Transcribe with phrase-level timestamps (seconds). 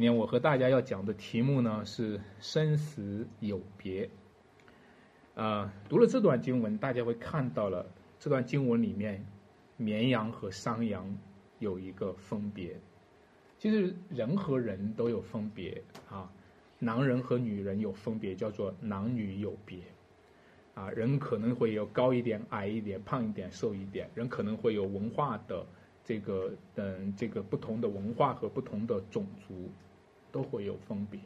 [0.00, 4.08] 今天我和大家要讲的题目呢是生死有别。
[5.34, 7.84] 啊，读了这段经文，大家会看到了
[8.18, 9.26] 这段经文里面，
[9.76, 11.14] 绵羊和山羊
[11.58, 12.80] 有一个分别。
[13.58, 16.32] 其实人和人都有分别啊，
[16.78, 19.80] 男人和女人有分别，叫做男女有别。
[20.72, 25.66] 啊，人可能会有高一点、矮一点、胖一点、瘦一点，人可能会有文化的
[26.02, 29.68] 这个嗯，这个不同的文化和不同的种族
[30.32, 31.20] 都会有分别。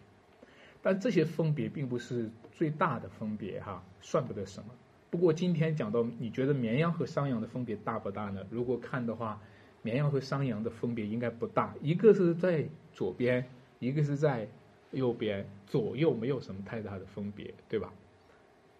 [0.82, 4.70] 但这些分别并不是最大的分别哈，算不得什么。
[5.10, 8.44] 不过今天讲到，你觉得绵羊和山羊的分别大不大呢？
[8.50, 9.40] 如果看的话，
[9.82, 13.46] 绵羊和山羊的分别应该不大，一个是在左边，
[13.78, 14.48] 一个是在
[14.90, 17.92] 右边，左右没有什么太大的分别，对吧？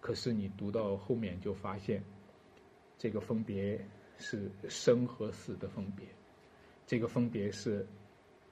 [0.01, 2.03] 可是你读到后面就发现，
[2.97, 3.79] 这个分别
[4.17, 6.05] 是生和死的分别，
[6.85, 7.87] 这个分别是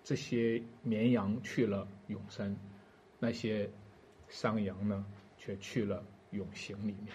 [0.04, 2.56] 这些绵羊去了永生。
[3.20, 3.70] 那些
[4.28, 5.06] 山羊呢，
[5.38, 7.08] 却去了永行里面。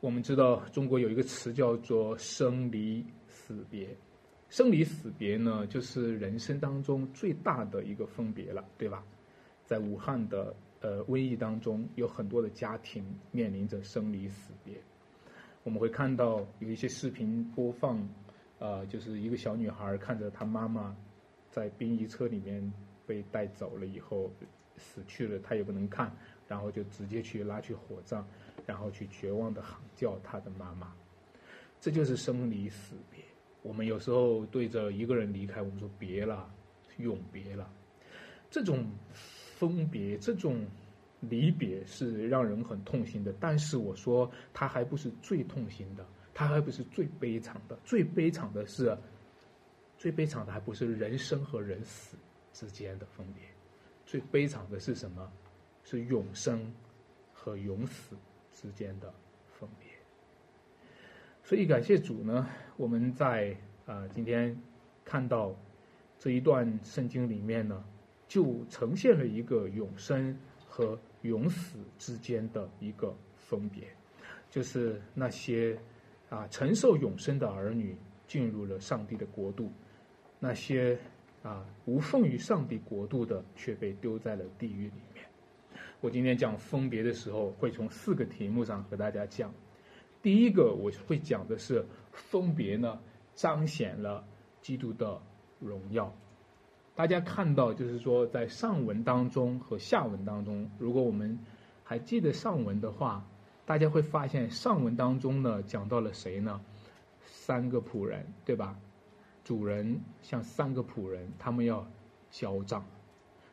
[0.00, 3.88] 我们知道中国有一个词叫做生离死别，
[4.50, 9.02] 生离死别呢，就是人生当中最大的一个分别了，对吧？
[9.64, 14.74] 在武汉的呃瘟疫当中，有很多的家庭面临着生离死别。
[15.62, 18.06] 我们会看到有一些视频播放，
[18.64, 20.96] 呃，就是一个小女孩看着她妈妈
[21.50, 22.72] 在殡仪车里面。
[23.06, 24.32] 被带走了以后，
[24.78, 26.10] 死去了，她也不能看，
[26.48, 28.26] 然后就直接去拉去火葬，
[28.64, 30.90] 然后去绝望的喊叫她的妈妈，
[31.78, 33.20] 这就是生离死别。
[33.60, 36.50] 我们有时候对着一个人离开，我们说别了，
[36.96, 37.70] 永别了，
[38.50, 40.66] 这种分别，这种
[41.20, 43.34] 离别是让人很痛心的。
[43.38, 48.94] 但是我说，他还不是最痛心的，他还不是最悲惨的，最悲惨的是，
[49.96, 52.16] 最悲惨的还不是人生和人死。
[52.56, 53.42] 之间的分别，
[54.06, 55.28] 最悲惨的是什么？
[55.82, 56.72] 是永生
[57.32, 58.14] 和永死
[58.52, 59.12] 之间的
[59.58, 59.88] 分别。
[61.42, 63.56] 所以感谢主呢，我们在
[63.86, 64.56] 啊今天
[65.04, 65.52] 看到
[66.16, 67.84] 这一段圣经里面呢，
[68.28, 73.88] 就呈现了一个永生和永死之间的一个分别，
[74.48, 75.76] 就是那些
[76.28, 77.96] 啊承受永生的儿女
[78.26, 79.70] 进入了上帝的国度，
[80.38, 80.98] 那些。
[81.44, 85.22] 啊，无奉于上帝国度的，却被丢在了地狱里面。
[86.00, 89.52] 我今天讲分别的时候，会从四个题目上和大家讲。
[90.22, 92.98] 第一个，我会讲的是分别呢，
[93.34, 94.24] 彰显了
[94.62, 95.20] 基督的
[95.60, 96.10] 荣耀。
[96.94, 101.38] 大家看到，就是说，在上文当中和下文当中，如果我们
[101.82, 103.22] 还记得上文的话，
[103.66, 106.60] 大家会发现上文当中呢，讲到了谁呢？
[107.24, 108.76] 三个仆人，对吧？
[109.44, 111.86] 主人像三个仆人，他们要
[112.30, 112.84] 交账。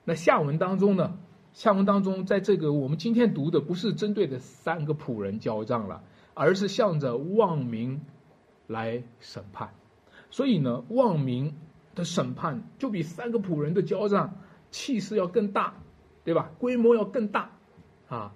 [0.03, 1.17] 那下文当中呢？
[1.53, 6.01] 下文当中，在这个我们今天读的不是针对的三个仆人交账了，
[6.33, 8.01] 而是向着万民
[8.67, 9.73] 来审判。
[10.29, 11.53] 所以呢，万民
[11.93, 14.33] 的审判就比三个仆人的交账
[14.71, 15.73] 气势要更大，
[16.23, 16.51] 对吧？
[16.57, 17.51] 规模要更大
[18.07, 18.33] 啊！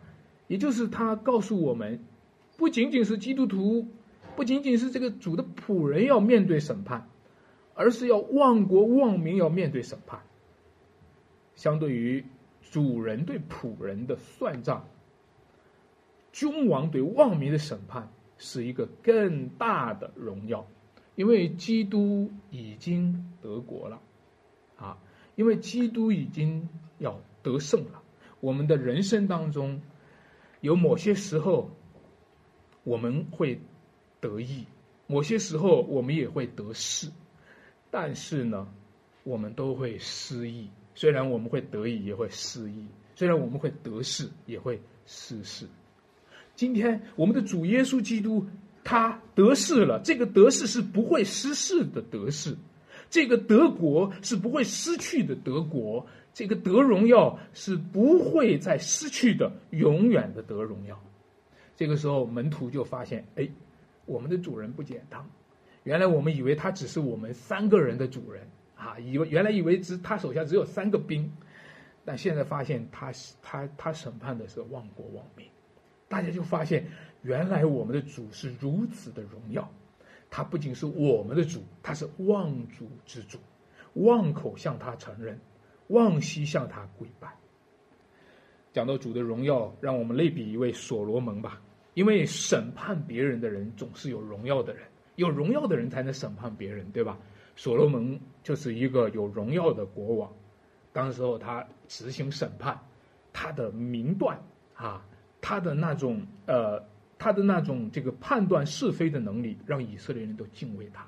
[0.48, 2.04] 也就是他告诉我们，
[2.58, 3.88] 不仅仅是基督徒，
[4.36, 7.10] 不仅仅是这个主的仆人要面对审判。
[7.78, 10.22] 而是要万国万民要面对审判。
[11.56, 12.24] 相对于
[12.72, 14.88] 主人对仆人的算账，
[16.32, 20.66] 君王对万民的审判是一个更大的荣耀，
[21.16, 24.02] 因为基督已经得国了，
[24.78, 24.98] 啊，
[25.36, 26.70] 因为基督已经
[27.00, 28.02] 要得胜了。
[28.40, 29.82] 我们的人生当中，
[30.66, 31.70] 有某些时候
[32.84, 33.62] 我们会
[34.20, 34.66] 得意，
[35.06, 37.08] 某些时候我们也会得势。
[37.92, 38.68] 但是呢，
[39.24, 40.68] 我们都会失意。
[40.96, 45.68] 虽然我们会得意，也会失意；虽然我们会得势，也会失势。
[46.56, 48.44] 今天我们的主耶稣基督，
[48.84, 50.02] 他得势了。
[50.04, 52.58] 这个得势是不会失势的得势，
[53.12, 61.02] 这个德国是不会失去的德国，这个得荣耀是不会再失去的，永远的得荣耀。
[61.78, 63.50] 这个时候，门徒就发现，哎，
[64.06, 65.26] 我们的主人不简单。
[65.84, 68.46] 原来我们以为他只是我们三个人的主人
[68.76, 71.32] 啊，以为原来以为只他手下只有三个兵，
[72.04, 75.48] 但现在发现他他他审判的是万国万民，
[76.10, 76.86] 大家就发现
[77.22, 79.72] 原来我们的主是如此的荣耀，
[80.30, 83.38] 他不仅是我们的主，他是万主之主，
[83.94, 85.40] 万口向他承认，
[85.88, 87.34] 望西向他跪拜。
[88.74, 91.62] 讲到主的荣耀，让我们类比一位所罗门吧，
[91.94, 94.84] 因为审判别人的人总是有荣耀的人。
[95.16, 97.18] 有荣耀的人才能审判别人，对吧？
[97.56, 100.30] 所罗门就是一个有荣耀的国王，
[100.92, 102.78] 当时候他执行审判，
[103.32, 104.38] 他的明断
[104.74, 105.06] 啊，
[105.40, 106.84] 他的那种呃，
[107.18, 111.08] 他的那种这个判断是非的能力，让以色列人都敬畏他。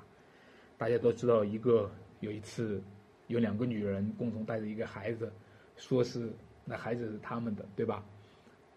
[0.78, 1.90] 大家都知道，一个
[2.20, 2.82] 有一次，
[3.28, 5.32] 有两个女人共同带着一个孩子，
[5.76, 6.32] 说是
[6.64, 8.04] 那孩子是他们的，对吧？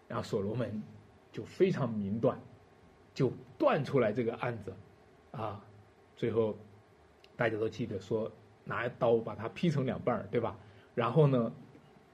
[0.08, 0.82] 然后所罗门
[1.32, 2.38] 就非常明断，
[3.14, 4.72] 就断出来这个案子，
[5.32, 5.64] 啊，
[6.16, 6.56] 最后
[7.34, 8.30] 大家都记得说
[8.64, 10.56] 拿刀把他劈成两半儿，对吧？
[10.94, 11.52] 然后呢，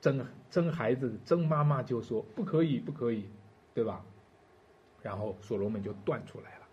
[0.01, 3.29] 争争孩子争妈妈就说不可以不可以，
[3.75, 4.05] 对吧？
[5.03, 6.65] 然后所罗门就断出来了。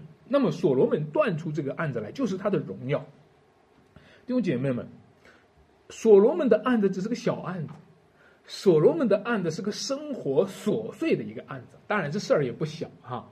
[0.26, 3.04] 那么所罗门断出这个案子来，就是他的荣耀。
[4.26, 4.88] 弟兄姐妹们，
[5.90, 7.74] 所罗门的案子只是个小案子。
[8.46, 13.26] 所罗门的案子是个生活琐碎的一个案子，当然这事儿也不小哈。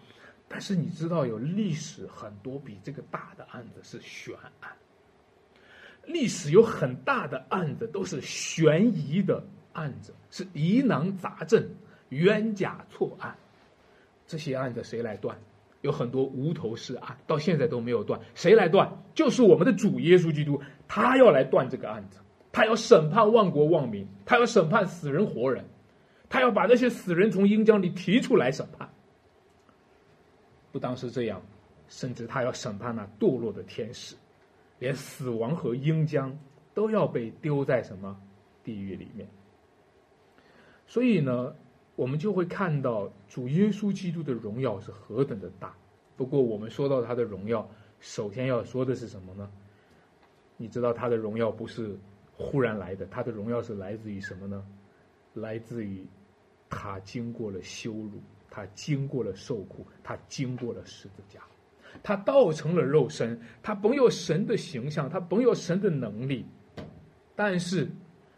[0.49, 4.71] 但是你知道，有历史很多比这个大的案子是悬案。
[6.05, 9.43] 历史有很大的案子都是悬疑的
[9.73, 11.63] 案子，是疑难杂症、
[12.09, 13.37] 冤假错案。
[14.27, 15.39] 这些案子谁来断？
[15.83, 18.19] 有很多无头尸案，到现在都没有断。
[18.35, 18.91] 谁来断？
[19.15, 22.19] 就是我们的主耶稣基督，他要来断这个案子。
[22.51, 25.65] 他要审判万国万民，他要审判死人活人，
[26.29, 28.89] 他要把那些死人从阴江里提出来审判。
[30.71, 31.41] 不单是这样，
[31.89, 34.15] 甚至他要审判那堕落的天使，
[34.79, 36.37] 连死亡和阴江
[36.75, 38.15] 都要被丢在什么
[38.63, 39.27] 地狱里面。
[40.87, 41.55] 所以呢，
[41.97, 45.75] 我们就会看到主耶稣基督的荣耀是何等的大。
[46.17, 47.69] 不过，我们说到他的荣耀，
[48.01, 49.51] 首先要说的是什么呢？
[50.57, 51.97] 你知道他的荣耀不是。
[52.35, 54.65] 忽然来的，他的荣耀是来自于什么呢？
[55.35, 56.05] 来自于
[56.69, 61.41] 他经过了羞辱，他经过了受苦，他经过了十字架，
[62.03, 66.45] 他道成了肉身，他本有神的形象，他本有神的能力，
[67.37, 67.89] 但是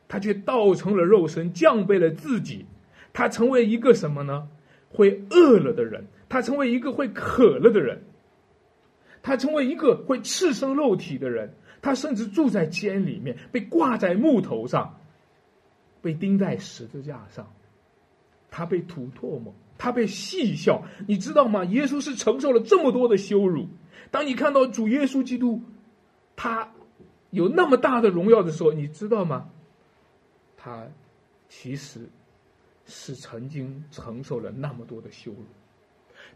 [0.06, 2.66] 他却道成了肉身，降卑了自己，
[3.14, 4.46] 他成为一个什么呢？
[4.90, 8.02] 会饿了的人，他成为一个会渴了的人，
[9.22, 11.54] 他成为一个会赤身肉体的人。
[11.80, 14.98] 他甚至住在监里面，被挂在木头上，
[16.00, 17.52] 被钉在十字架上，
[18.50, 21.62] 他被吐唾沫，他被戏笑，你知道吗？
[21.66, 23.68] 耶稣是承受了这么多的羞辱。
[24.10, 25.60] 当你看到主耶稣基督，
[26.36, 26.72] 他
[27.28, 29.50] 有那么大的荣耀的时候，你知道吗？
[30.56, 30.86] 他
[31.50, 32.08] 其实
[32.86, 35.44] 是曾经承受了那么多的羞辱，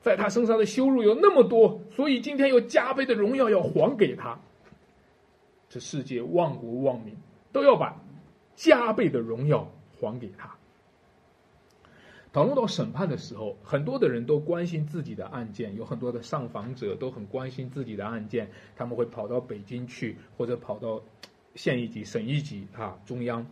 [0.00, 4.38] 在他身上的羞辱有那么多，所以今天有加倍的荣耀要还给他。
[5.68, 7.14] 这世界万国万民
[7.52, 7.94] 都要把
[8.56, 10.54] 加倍的荣耀还给他。
[12.32, 21.02] 讨论到审判的时候，很多的人都关心自己的案件，有很多的上访者都很关心自己的案件，他们会跑到北京去，或者跑到
[21.54, 23.44] 县一级、省一级啊，中央，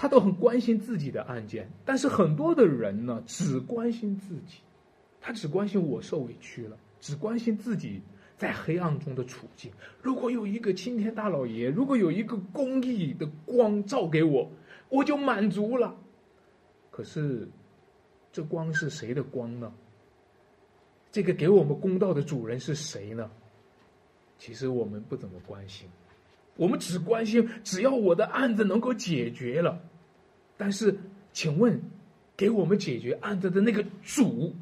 [0.00, 1.70] 他都很关心自己的案件。
[1.84, 4.60] 但是很多的人呢，只关心自己，
[5.20, 8.00] 他只关心我受委屈了，只关心自己。
[8.38, 9.70] 在黑暗中的处境，
[10.00, 14.50] 如果有一个青天大老爷，如果有一个公义的光照给我，
[14.88, 15.94] 我就满足了。
[16.90, 17.46] 可是，
[18.32, 19.70] 这光是谁的光呢？
[21.12, 23.30] 这个给我们公道的主人是谁呢？
[24.38, 25.86] 其实我们不怎么关心，
[26.56, 29.78] 我们只关心只要我的案子能够解决了。
[30.60, 30.94] 但是，
[31.32, 31.80] 请问，
[32.36, 34.54] 给我们解决案子的那个主？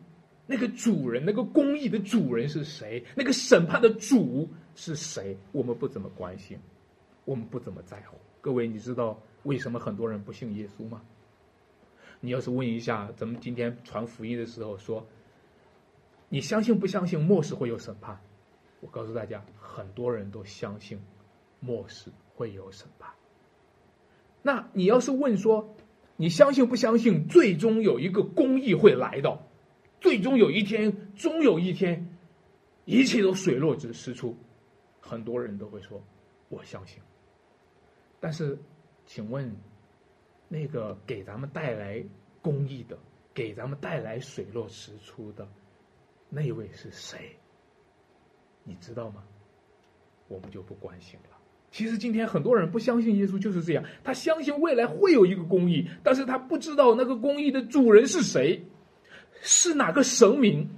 [0.47, 3.05] 那个主人，那个公义的主人是谁？
[3.17, 5.37] 那个审判的主是谁？
[5.51, 6.57] 我们不怎么关心，
[7.25, 8.17] 我们不怎么在乎。
[8.41, 11.03] 各位，你知道为什么很多人不信耶稣吗？
[12.21, 15.05] 你要是问一下，咱们今天传福音的时候说，
[16.29, 18.17] 你相信不相信末世会有审判？
[18.79, 20.97] 我告诉大家，很多人都相信
[21.59, 23.11] 末世会有审判。
[24.41, 25.75] 那你要是问说，
[26.21, 29.47] 你相信不相信最终有一个公义会来到？
[30.01, 32.19] 最终有一天，终有一天，
[32.85, 34.37] 一切都水落石石出。
[35.01, 36.03] 很多人都会说
[36.51, 37.01] ：“我相信。”
[38.19, 38.59] 但是，
[39.07, 39.57] 请问，
[40.49, 42.05] 那个给咱们带来
[42.43, 42.99] 公益的、
[43.33, 45.49] 给咱们带来水落石出的
[46.29, 47.37] 那位是谁？
[48.65, 49.23] 你知道吗？
[50.27, 51.38] 我们就不关心了。
[51.71, 58.65] 其实今天很多人不相信耶稣就是这样，他相信未来会有一个公益，但是他不知道那个公益的主人是谁。
[59.41, 60.69] 是哪个神明？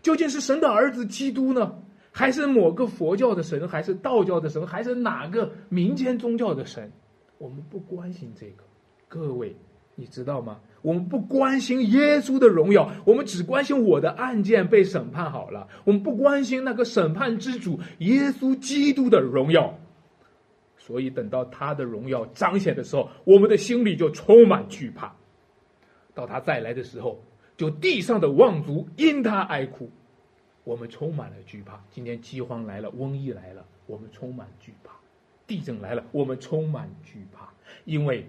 [0.00, 1.74] 究竟是神的儿子基督呢，
[2.12, 6.92] 还是某个佛教的神，还是道教的神，还是哪个民间宗教的神？
[7.38, 8.62] 我们不关心这个。
[9.08, 9.56] 各位，
[9.96, 10.60] 你知道吗？
[10.82, 15.66] 我们不关心耶稣的荣耀，我们只关心我的案件被审判好了。
[15.82, 19.76] 我们不关心那个审判之主耶稣基督的荣耀。
[20.84, 25.14] 所以等到他的荣耀彰显的时候，我们的心里就充满惧怕。
[26.12, 27.18] 到他再来的时候，
[27.56, 29.90] 就地上的望族因他哀哭，
[30.64, 31.82] 我们充满了惧怕。
[31.90, 34.92] 今天饥荒来了，瘟疫来了，我们充满惧怕；
[35.46, 37.48] 地震来了，我们充满惧怕，
[37.84, 38.26] 因为。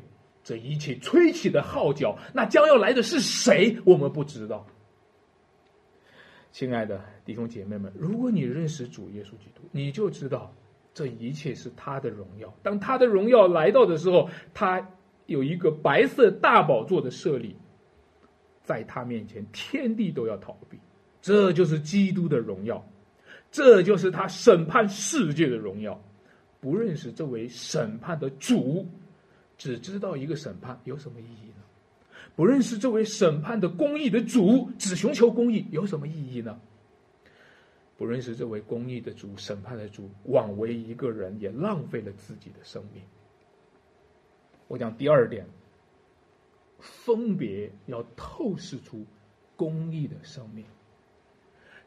[0.47, 3.75] 这一切吹起的号角，那将要来的是谁？
[3.83, 4.63] 我们不知道。
[6.51, 10.53] 亲爱的弟兄姐妹们，如果你认识主耶稣基督，你就知道
[10.95, 12.51] 这一切是他的荣耀。
[12.63, 14.83] 当他的荣耀来到的时候，他
[15.25, 17.55] 有一个白色大宝座的设立，
[18.63, 20.79] 在他面前，天地都要逃避。
[21.21, 22.83] 这就是基督的荣耀，
[23.51, 26.01] 这就是他审判世界的荣耀。
[26.61, 28.87] 不认识这位审判的主。
[29.57, 31.63] 只知道一个审判有什么意义呢？
[32.35, 36.57] 不认识这位审判的公义的主，只寻求公义有什么意义呢？
[37.97, 43.03] 不认识这位公义的主、审判的主，枉为一个人，也浪费了自己的生命。
[44.67, 45.45] 我讲第二点，
[46.79, 49.05] 分别要透视出
[49.55, 50.65] 公义的生命。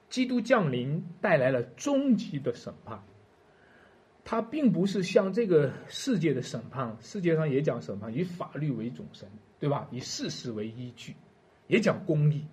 [0.08, 3.02] 基督降临带来了终极的审判。
[4.24, 9.26] 他并不是像这个世界的审判，世界上也讲审判，以法律为准绳，
[9.58, 9.88] 对吧？
[9.90, 11.14] 以事实为依据，
[11.66, 12.46] 也讲公义，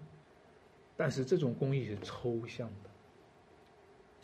[0.95, 2.89] 但是这种公义是抽象的，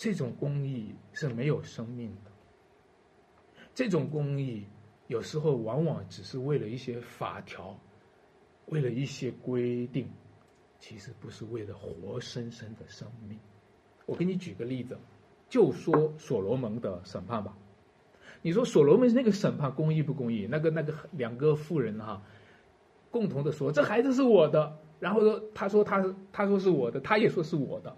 [0.01, 2.31] 这种公益是没有生命的，
[3.71, 4.65] 这种公益
[5.05, 7.79] 有时候往往只是为了一些法条，
[8.65, 10.09] 为了一些规定，
[10.79, 13.37] 其实不是为了活生生的生命。
[14.07, 14.97] 我给你举个例子。
[15.47, 17.55] 就说所罗门的审判吧，
[18.41, 20.47] 你说所罗门那个审判公义不公义？
[20.49, 22.23] 那个那个两个妇人哈，
[23.11, 27.95] 共同的说这孩子是我的，然后说他说他他说是我的，他也说是我的。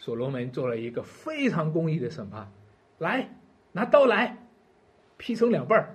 [0.00, 2.50] 所罗门做了一个非常公义的审判，
[2.98, 3.28] 来
[3.70, 4.36] 拿刀来
[5.18, 5.94] 劈成两半儿，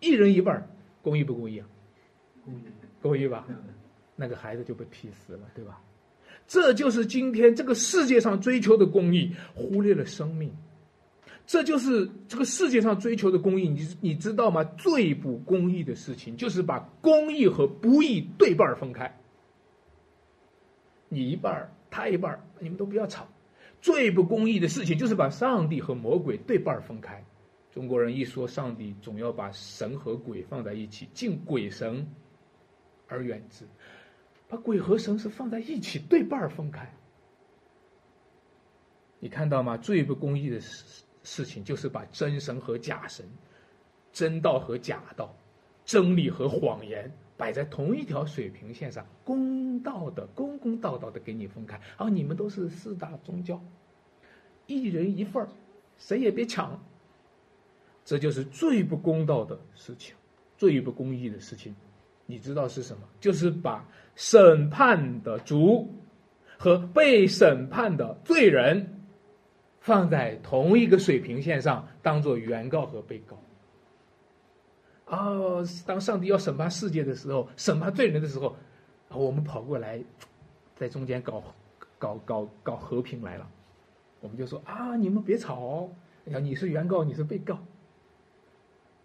[0.00, 0.68] 一人一半儿，
[1.02, 1.66] 公义不公义啊？
[2.44, 2.62] 公义，
[3.00, 3.46] 公义吧？
[4.16, 5.80] 那个孩子就被劈死了，对吧？
[6.48, 10.52] 这就是今天这个世界上追求的公义，忽略了生命。
[11.46, 14.64] 这就是这个世界上追求的公义，你你知道吗？
[14.64, 19.16] 最不公义的事情就是把公义和不义对半分开。
[21.08, 23.26] 你一半儿他一半你们都不要吵。
[23.80, 27.24] 最不公义的事情就是把上帝和魔鬼对半分开。
[27.70, 32.06] 中国人一说上帝，总要把神和鬼放在一起，敬鬼神
[33.06, 33.64] 而远之。
[34.48, 36.92] 把鬼和神是放在一起，对半分开。
[39.20, 39.76] 你看到吗？
[39.76, 43.24] 最不公义的事事情，就是把真神和假神、
[44.12, 45.36] 真道和假道、
[45.84, 51.80] 真理和谎言摆在同一条水平线上，公道的、公公道道的给你分开。
[51.96, 53.58] 啊你们都是四大宗教，
[54.66, 55.48] 一人一份儿，
[55.96, 56.78] 谁也别抢。
[58.04, 60.14] 这就是最不公道的事情，
[60.56, 61.74] 最不公义的事情。
[62.26, 63.02] 你知道是什么？
[63.20, 65.88] 就是把审判的主
[66.58, 69.00] 和被审判的罪人
[69.80, 73.38] 放在同一个水平线上，当做原告和被告。
[75.08, 78.54] 哦，当上帝要审判世界的时候，审判罪人的时候，
[79.08, 80.02] 然后我们跑过来，
[80.74, 81.42] 在中间搞
[81.98, 83.48] 搞搞搞和平来了。
[84.20, 85.90] 我们就说啊，你们别吵，
[86.24, 87.58] 你是原告，你是被告。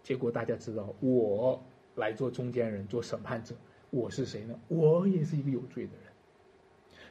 [0.02, 1.62] 结果大家知道我。
[1.96, 3.54] 来做中间人，做审判者，
[3.90, 4.58] 我是谁呢？
[4.66, 6.12] 我也是一个有罪的人。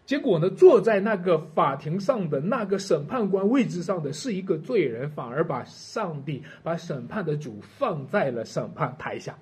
[0.05, 9.37] 结果呢，坐在那个法庭上的那个审判官位置上的是一个罪人，反而把上帝、把审判的主放在了审判台下，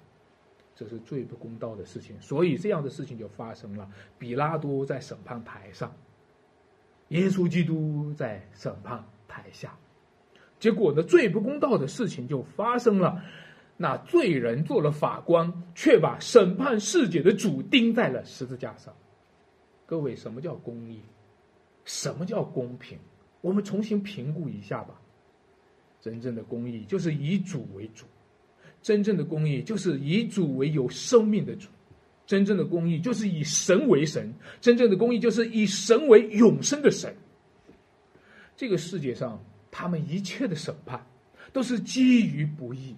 [0.76, 2.16] 这是最不公道的事情。
[2.22, 3.90] 所以这样的事情就发生了：
[4.20, 5.92] 比拉多在审判台上，
[7.08, 9.76] 耶稣基督在审判台下。
[10.60, 13.20] 结果呢，最不公道的事情就发生了。
[13.78, 18.94] 那罪人做了法官，却把审判世界的主钉在了十字架上。
[19.92, 21.02] 各位，什么叫公义？
[21.84, 22.98] 什么叫公平？
[23.42, 24.96] 我们重新评估一下吧。
[26.00, 28.06] 真正的公义就是以主为主，
[28.82, 31.68] 真正的公义就是以主为有生命的主，
[32.26, 37.14] 真正的公义就是以神为神，真正的公义就是以神为永生的神。
[38.56, 41.06] 这个世界上，他们一切的审判
[41.52, 42.96] 都是基于不义。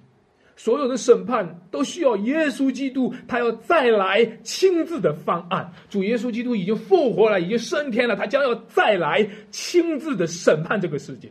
[0.63, 5.69] 所有的审判都需要耶稣基督，他要再来亲自的方案。
[5.89, 11.29] 主耶稣基督已经复活了，已经升天了，他将要再来亲自的审判这个世界。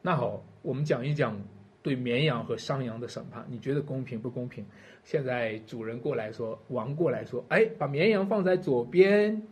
[0.00, 1.38] 那好，我们讲一讲
[1.82, 4.64] 对绵羊和山羊的审判，你觉得公平不公平？
[5.04, 9.42] 现在主人过来说，王过来说，哎，把绵羊放在左边，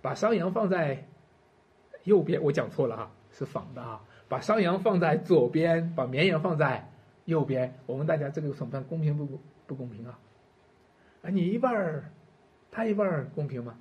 [0.00, 1.04] 把山羊放在
[2.04, 2.40] 右边。
[2.40, 6.88] 我讲错了哈，是仿的哈，把山羊放在左边，把绵羊放在
[7.26, 7.78] 右边。
[7.84, 10.18] 我问大家，这个审判公平不不公平啊？
[11.22, 12.10] 啊，你一半儿，
[12.70, 13.78] 他一半儿，公平吗？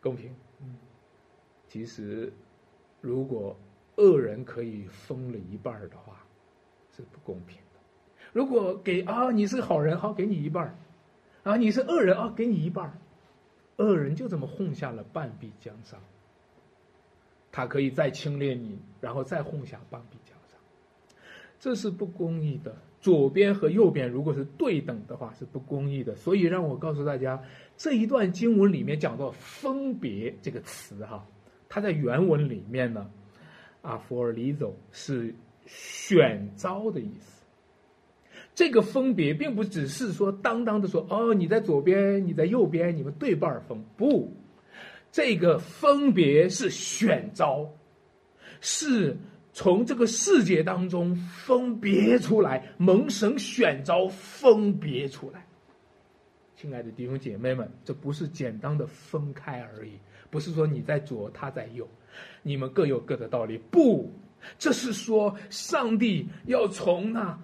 [0.00, 0.34] 公平。
[1.68, 2.32] 其实，
[3.00, 3.58] 如果
[3.96, 6.24] 恶人可以分了一半儿的话，
[6.94, 7.80] 是不公平的。
[8.32, 10.76] 如果给啊，你是好人，好给你一半儿，
[11.42, 12.92] 啊，你是恶人啊，给你一半儿，
[13.76, 15.98] 恶人就这么混下了半壁江山。
[17.50, 20.35] 他可以再侵略你，然后再混下半壁江山，
[21.58, 22.74] 这是不公义的。
[23.00, 26.16] 左边和右边如果是对等的话，是不公义的。
[26.16, 27.40] 所以让我告诉大家，
[27.76, 31.24] 这一段经文里面讲到“分别”这个词，哈。
[31.68, 33.10] 它在原文里面呢，
[33.82, 35.34] 啊，for lizo 是
[35.66, 37.44] 选招的意思。
[38.54, 43.78] 这个分别并不只是说当当的说哦，你在左边，你在右边，你们对半分。
[43.96, 44.32] 不，
[45.12, 47.68] 这个分别是选招，
[48.60, 49.16] 是
[49.56, 55.46] 从这个世界当中分别出来，蒙神选招分别出来。
[56.54, 59.92] 亲爱的弟兄姐妹们，这不是简单的分开而已。
[60.28, 61.88] 不是说你在左，他在右，
[62.42, 63.56] 你们各有各的道理。
[63.70, 64.12] 不，
[64.58, 67.38] 这是说上帝要从那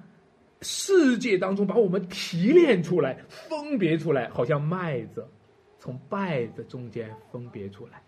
[0.60, 5.26] 世界当中把我们提炼出来，分别出来，好像麦子
[5.78, 8.02] 从稗子中间分别出来。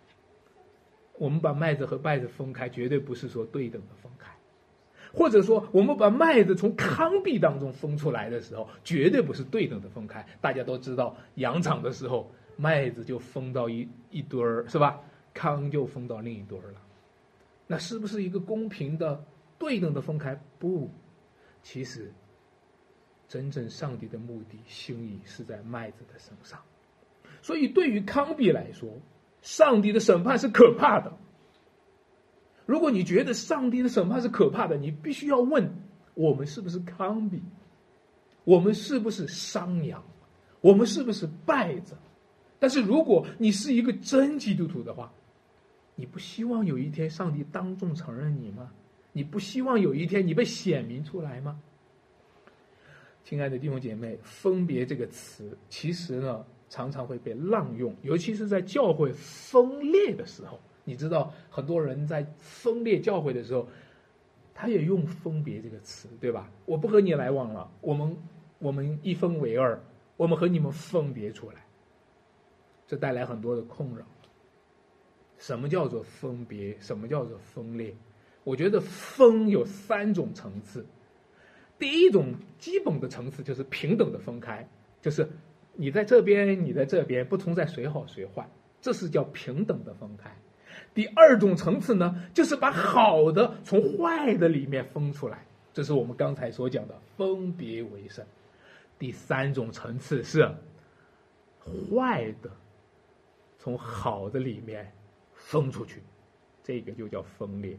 [1.18, 4.30] 我们把麦子和稗子分开，绝对不是说对等的分开，
[5.12, 10.26] 或者说我们把麦子从糠秕当中分出来的时候，绝对不是对等的分开。
[10.40, 12.30] 大家都知道，养场的时候。
[12.56, 15.00] 麦子就分到一一堆儿，是吧？
[15.34, 16.80] 糠就分到另一堆儿了，
[17.66, 19.24] 那是不是一个公平的、
[19.58, 20.40] 对等的分开？
[20.56, 20.88] 不，
[21.64, 22.12] 其实，
[23.26, 26.60] 真正上帝的目的心意是在麦子的身上。
[27.42, 28.88] 所以，对于康比来说，
[29.44, 31.12] 上帝的审判是可怕的。
[32.64, 35.70] 如果你觉得上帝的审判是可怕的，你必须要问：
[36.14, 37.42] 我们是不是康比？
[38.44, 40.02] 我们是不是商羊？
[40.62, 41.94] 我们是不是败子？
[42.58, 45.12] 但是如果你是一个真基督徒的话，
[45.94, 48.72] 你不希望有一天上帝当众承认你吗？
[49.12, 51.60] 你不希望有一天你被显明出来吗？
[53.24, 60.58] 亲爱的弟兄姐妹，“分别”这个词其实呢，常常会被滥用，尤其是在教会分裂的时候。
[60.82, 63.64] 你知道，很多人在分裂教会的时候，
[64.52, 66.50] 他也用“分别”这个词，对吧？
[66.66, 68.16] 我不和你来往了，我们
[68.58, 69.80] 我们一分为二，
[70.16, 71.64] 我们和你们分别出来。
[72.88, 74.04] 这带来很多的困扰。
[75.38, 76.76] 什么叫做分别？
[76.80, 77.94] 什么叫做分裂？
[78.42, 80.84] 我觉得分有三种层次。
[81.78, 84.68] 第一种基本的层次就是平等的分开，
[85.00, 85.28] 就是
[85.74, 88.48] 你在这边，你在这边，不存在谁好谁坏，
[88.80, 90.30] 这是叫平等的分开。
[90.92, 98.24] 第二种层次呢，就是把好的从坏的里面分出来，这是我们刚才所讲的分别为圣。
[98.98, 100.48] 第三种层次是
[101.90, 102.50] 坏的。
[103.56, 104.92] 从好的里面
[105.32, 106.02] 分出去，
[106.62, 107.78] 这个就叫分裂。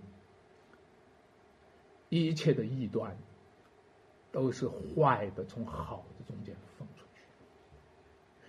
[2.09, 3.15] 一切的异端
[4.31, 6.87] 都是坏的，从好的中间分。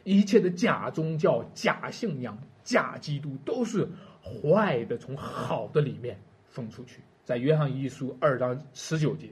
[0.06, 3.88] 一切的假宗教、假信仰、假基督都是
[4.22, 6.16] 坏的，从好的里面
[6.46, 7.00] 分出去。
[7.24, 9.30] 在约翰一书二章十九节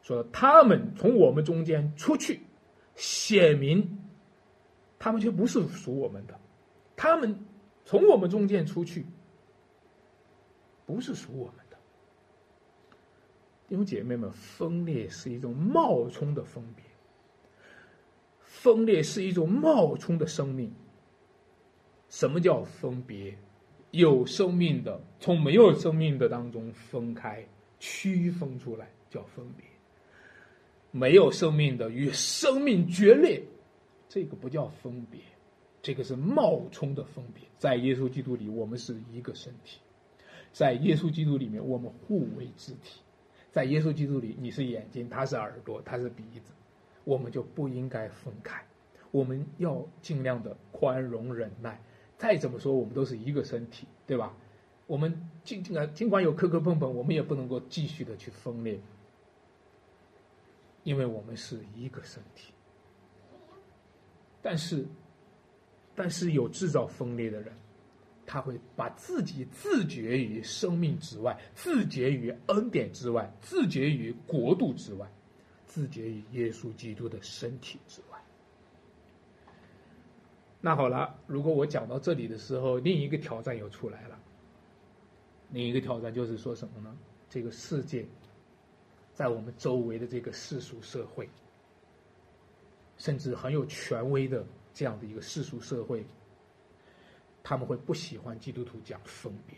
[0.00, 2.40] 说：“他们从我们中间出去，
[2.94, 3.98] 显明
[4.98, 6.40] 他们却不是属我们的。”
[6.96, 7.38] 他们
[7.84, 9.04] 从我们中间出去，
[10.86, 11.76] 不是属我们的。
[13.68, 16.85] 弟兄姐妹们，分裂是一种冒充的分别，
[18.62, 20.72] 分裂是一种冒充的生命。
[22.08, 23.36] 什么叫分别？
[23.90, 27.46] 有生命的从没有生命的当中分开、
[27.78, 29.64] 区分出来，叫分别；
[30.90, 33.42] 没有生命的与生命决裂，
[34.08, 35.20] 这个不叫分别。
[35.82, 39.78] 这个是冒充的分别，在耶稣基督里，我们是一个身体；
[40.52, 43.00] 在耶稣基督里面，我们互为肢体；
[43.52, 46.50] 在耶稣基督里，你是眼睛，他是耳朵，他是鼻子，
[47.06, 48.62] 我们就不应该分开。
[49.10, 51.80] 我们要尽量的宽容忍耐。
[52.18, 54.36] 再怎么说，我们都是一个身体，对吧？
[54.86, 58.78] 我们尽尽管尽管有磕磕碰碰，我们也不能够继续的去分裂，
[60.82, 62.52] 因为我们是一个身体。
[64.42, 64.86] 但是。
[65.98, 67.50] 但是有制造分裂的人，
[68.26, 75.10] 他会把自己自绝于生命之外，自绝于恩典之外，自绝于国度之外，
[75.76, 78.18] 自绝于耶稣基督的身体之外。
[80.58, 84.18] 那好了，如果我讲到这里的时候，另一个挑战又出来了。
[85.50, 86.96] 另一个挑战就是说什么呢？
[87.28, 88.06] 这个世界，
[89.12, 91.28] 在我们周围的这个世俗社会，
[92.96, 96.02] 甚至很有权威的这样的一个世俗社会，
[97.42, 99.54] 他们会不喜欢基督徒讲分别。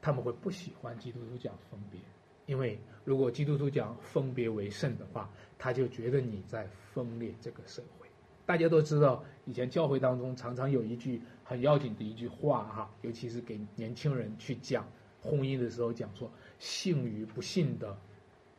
[0.00, 2.00] 他们会不喜欢基督徒讲分别，
[2.46, 8.08] 因为如果基督徒讲分别为圣的话，他就觉得你在分裂这个社会。
[8.44, 14.86] 大家都知道，以前教会当中常常有一句很要紧的一句话哈，尤其是给年轻人去讲
[15.20, 17.96] 婚姻的时候，讲说信与不信的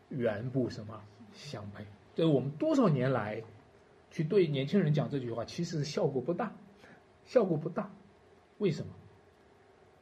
[0.09, 0.99] 缘不什么
[1.33, 1.85] 相配。
[2.15, 3.43] 这我们多少年来
[4.09, 6.55] 去对年轻人讲这句话，其实效果不大，
[7.25, 7.91] 效果不大。
[8.59, 8.93] 为什么？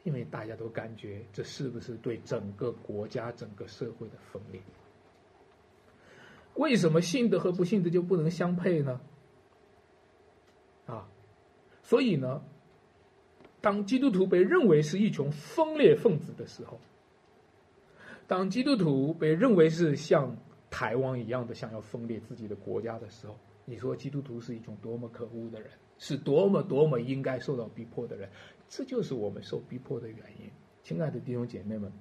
[0.04, 4.62] 因为大家都感觉这是不是对整个国家、整个社会的分裂？
[6.56, 9.00] 为什么信的和不信的就不能相配呢？
[10.86, 11.08] 啊，
[11.82, 12.44] 所以呢，
[13.62, 16.80] 当基督徒被认为是一群分裂分子的时候，
[18.28, 20.36] 当基督徒被认为是像
[20.70, 25.70] 台湾一样的想要分裂自己的国家的时候，你说基督徒是一种多么可恶的人，
[26.02, 28.28] 是多么多么应该受到逼迫的人，
[28.68, 30.50] 这就是我们受逼迫的原因。
[30.82, 31.92] 亲爱的弟兄姐妹们，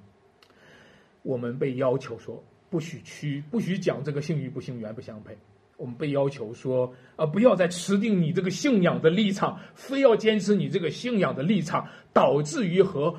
[1.20, 5.36] 我们被要求说不许屈，不许讲这个信与不信原不相配。
[5.76, 13.14] 我们被要求说啊，不要再持定你这个信仰的立场，非要坚持你这个信仰的立场，导致于和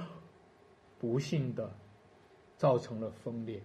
[0.97, 1.71] 不幸的
[2.57, 3.61] 造成了分裂。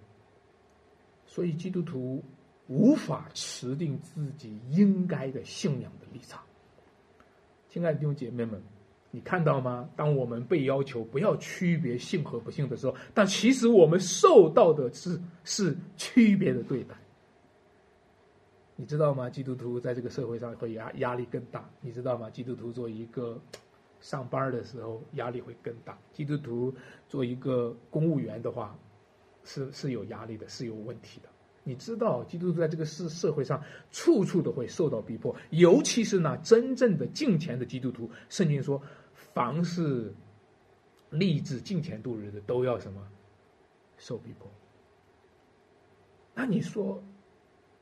[1.25, 2.23] 所以基督徒
[2.67, 6.46] 无法持定自己应该的信仰的立场。
[7.77, 8.59] 亲爱的弟兄姐妹们，
[9.11, 9.87] 你看到吗？
[9.95, 16.95] 当我们被要求不要区别信和不信的时候，但其实我们受到的是是区别的对待。
[18.77, 19.29] 你知道吗？
[19.29, 21.69] 基督徒在这个社会上会压压力更大。
[21.83, 22.31] 你知道吗？
[22.31, 23.39] 基督徒做一个
[24.01, 25.99] 上班的时候压力会更大。
[26.15, 26.75] 基督徒
[27.11, 28.75] 做一个公务员的话，
[29.45, 31.29] 是是有压力的，是有问题的。
[31.69, 38.09] 你知道，基督徒在这个社社会上处处都会受到逼迫，尤其是那真正的敬虔的基督徒。
[38.29, 38.81] 圣经说，
[39.13, 40.15] 凡是
[41.11, 43.03] 立志敬虔度日的，都要什么
[43.99, 44.49] 受逼迫。
[46.35, 47.03] 那你说，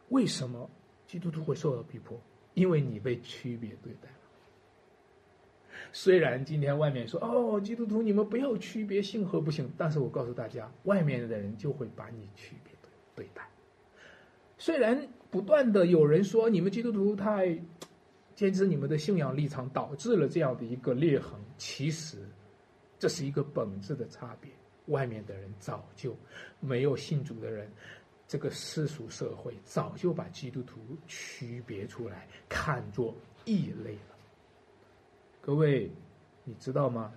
[0.09, 0.71] 为什么？
[1.07, 2.19] 基督徒会受到逼迫，
[2.55, 4.15] 因为你被区别对待了。
[5.93, 12.73] 虽然今天外面说哦，基督徒你们不要区别信和不信，但是我告诉大家，外面的人就会把你区别
[13.15, 13.47] 对待。
[14.65, 17.55] 虽然不断的有人说你们基督徒太
[18.35, 22.17] 坚持你们的信仰立场，导致了这样的一个裂痕，其实
[22.99, 24.51] 这是一个本质的差别。
[24.87, 26.17] 外面的人早就
[26.61, 27.71] 没有信主的人。
[28.27, 34.17] 这个世俗社会早就把基督徒区别出来，看作异类了。
[35.43, 35.91] 各位，
[36.43, 37.13] 你知道吗？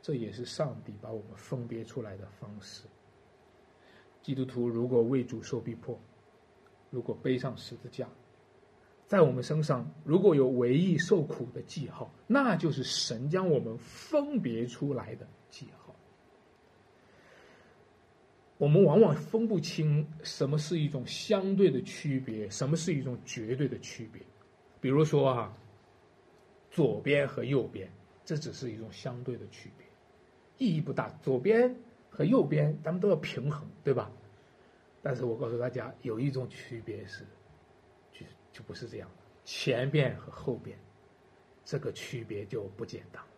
[0.00, 2.84] 这也是上帝把我们分别出来的方式。
[4.22, 5.98] 基督徒如果为主受逼迫，
[6.92, 8.06] 如果背上十字架，
[9.06, 15.94] 在我们身上如果有唯一受苦的记号，那就是神将我们分别出来的记号。
[18.58, 24.22] 我们往往分不清什么是一种相对的区别，什么是一种绝对的区别。
[24.80, 25.56] 比如说啊，
[26.70, 27.90] 左边和右边，
[28.24, 29.86] 这只是一种相对的区别，
[30.58, 31.08] 意义不大。
[31.22, 31.74] 左边
[32.08, 34.10] 和右边，咱们都要平衡，对吧？
[35.02, 37.24] 但是我告诉大家，有一种区别是，
[38.12, 39.14] 就就不是这样的。
[39.44, 40.78] 前边和后边，
[41.64, 43.28] 这个区别就不简单了。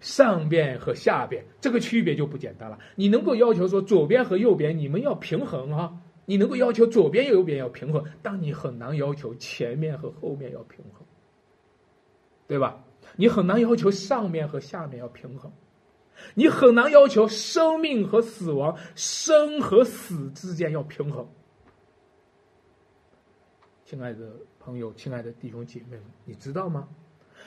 [0.00, 2.78] 上边和下边这个区别就不简单了。
[2.94, 6.00] 你能够要求说左边和右边你们要平衡啊？
[6.26, 11.06] 你能够要求左边右边要平衡，但你很难要求前面和后面要平衡，
[12.46, 12.84] 对吧？
[13.16, 15.50] 你很难要求上面和下面要平衡，
[16.34, 21.28] 你很难要求生命和死亡、生和死之间要平衡。
[23.84, 26.88] 亲爱的朋友，亲爱的弟兄姐妹们，你知道吗？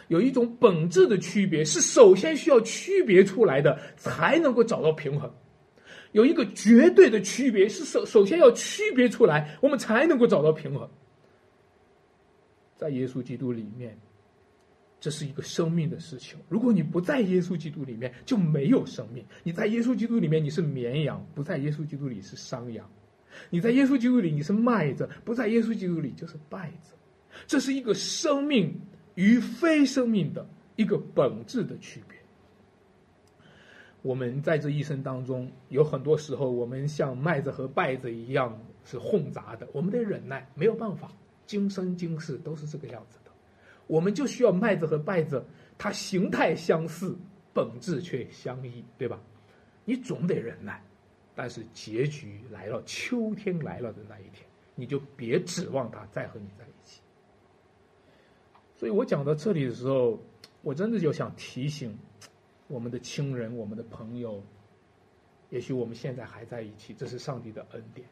[0.07, 5.31] 有一种本质的区别，是首先需要区别出来的，才能够找到平衡。
[6.13, 10.89] 有一个绝对的区别，是首首先要区别出来，我们才能够找到平衡。
[12.75, 13.97] 在耶稣基督里面，
[15.01, 16.39] 这是一个生命的事情。
[16.47, 19.25] 如果你不在耶稣基督里面，就没有生命。
[19.43, 22.89] 你在耶稣基督里面，你是绵羊；不在耶稣基督里是山羊。
[23.49, 26.93] 你在耶稣基督里，你是麦子；不在耶稣基督里就是稗子。
[27.45, 28.79] 这是一个生命。
[29.15, 32.17] 与非生命的一个本质的区别。
[34.01, 41.11] 我们在这一生当中，有很多时候，我们像麦子和稗子一样是混杂的，我们得忍耐，没有办法，
[41.45, 43.19] 今生今世都是这个样子。
[43.91, 45.45] 我们就需要麦子和稗子，
[45.77, 47.13] 它形态相似，
[47.53, 49.19] 本质却相异，对吧？
[49.83, 50.81] 你总得忍耐，
[51.35, 57.01] 但是结局来了，秋天来了的那一天，你就别指望他再和你在一起。
[58.77, 60.17] 所以我讲到这里的时候，
[60.61, 61.93] 我真的就想提醒。
[62.69, 64.41] 我们的亲人，我们的朋友，
[65.49, 68.07] 也许我们现在还在一起，这是上帝的恩典。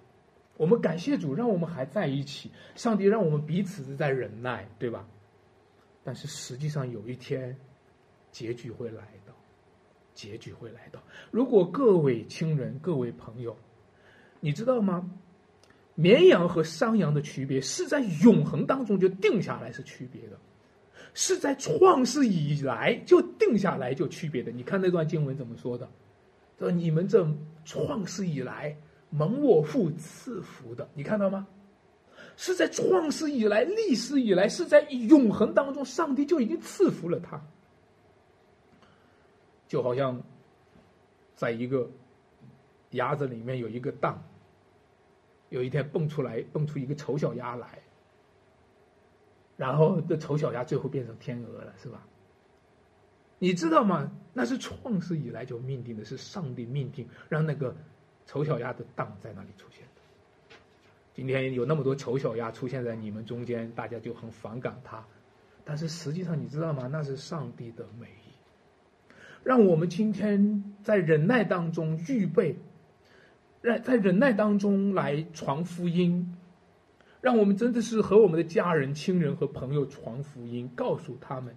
[0.58, 2.52] 我们感谢主，让我们还在一起。
[2.76, 5.08] 上帝让我们彼此在忍耐，对吧？
[6.10, 7.56] 但是实际上有一天，
[8.32, 9.34] 结局会来到，
[10.16, 11.00] 结局会来到。
[11.30, 13.56] 如果各位亲人、各位朋友，
[14.40, 15.08] 你知道吗？
[15.94, 20.40] 绵羊和山羊的区别是在永恒当中就定下来是区别的。
[21.14, 24.52] 是在创世以来就定下来就区别的。
[24.52, 25.88] 你看那段经文怎么说的？
[26.58, 27.24] 说你们这
[27.66, 28.76] 创世以来
[29.12, 31.46] 蒙我父赐福的，你看到吗？
[32.42, 37.38] 是在创世以来、历史以来，是在永恒当中，上帝就已经赐福了他。
[39.68, 40.24] 就好像
[41.36, 41.92] 在一个
[42.92, 44.18] 鸭子里面有一个蛋，
[45.50, 47.78] 有一天蹦出来，蹦出一个丑小鸭来。
[49.58, 52.08] 然后这丑小鸭最后变成天鹅了，是吧？
[53.38, 54.10] 你知道吗？
[54.32, 57.76] 那是创世以来就命定的，是上帝命定让那个
[58.26, 59.99] 丑小鸭的蛋在那里出现的。
[61.20, 65.06] 今天有那么多丑小鸭出现在你们中间，大家就很反感它。
[65.66, 66.88] 但是实际上，你知道吗？
[66.90, 68.32] 那是上帝的美意，
[69.44, 72.56] 让我们今天在忍耐当中预备，
[73.60, 76.38] 让在忍耐当中来传福音。
[77.20, 81.54] 让我们真的是和我们的家人、亲人和朋友传福音，告诉他们，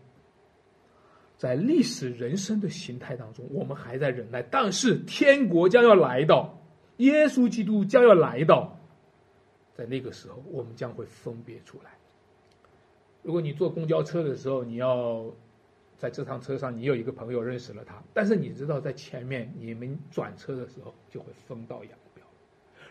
[1.39, 6.61] 在历史人生的形态当中，我们还在忍耐，但是天国将要来到，
[6.97, 8.72] 耶稣基督将要来到，
[9.75, 11.91] 在那个时候，我们将会分别出来。
[13.23, 15.25] 如果你坐公交车的时候，你要
[15.97, 22.23] 在这趟车上，你有一个朋友认识了他，但是你知道，在前面你们转车的时候，就会分道扬镳。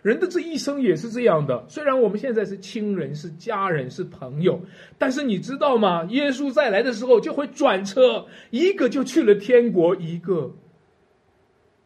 [0.02, 1.64] 人的这一生也是这样的。
[1.70, 4.60] 虽然我们现在是亲人、是家人、是朋友，
[4.98, 6.06] 但是你知道吗？
[6.06, 10.52] 耶稣再来的时候就会转车，一个就去了天国，一个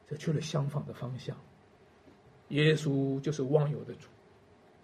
[0.10, 1.36] 就去了相反的方向。
[2.50, 4.08] 耶稣就是忘友的主，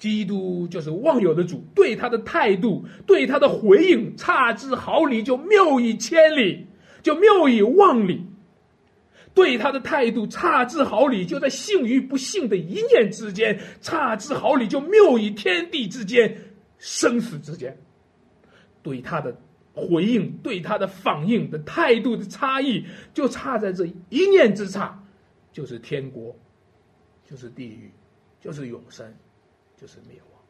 [0.01, 1.63] 基督就是忘友的主。
[1.75, 6.65] 对他的态度，对他的回应，差之毫厘，就谬以千里，
[7.03, 8.25] 就谬以万里。
[9.35, 16.35] 对他的态度差之毫厘，就在信与不信的一念之间；差之毫厘，就谬以天地之间、
[16.79, 17.77] 生死之间。
[18.81, 19.39] 对他的
[19.75, 22.83] 回应、对他的反应的态度的差异，
[23.13, 24.99] 就差在这一念之差，
[25.53, 26.35] 就是天国，
[27.23, 27.91] 就是地狱，
[28.41, 29.05] 就是永生，
[29.81, 30.41] 就是灭亡。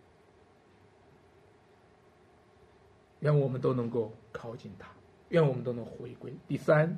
[3.21, 4.89] 愿我们都能够靠近他，
[5.29, 6.35] 愿我们都能回归。
[6.47, 6.93] 第三。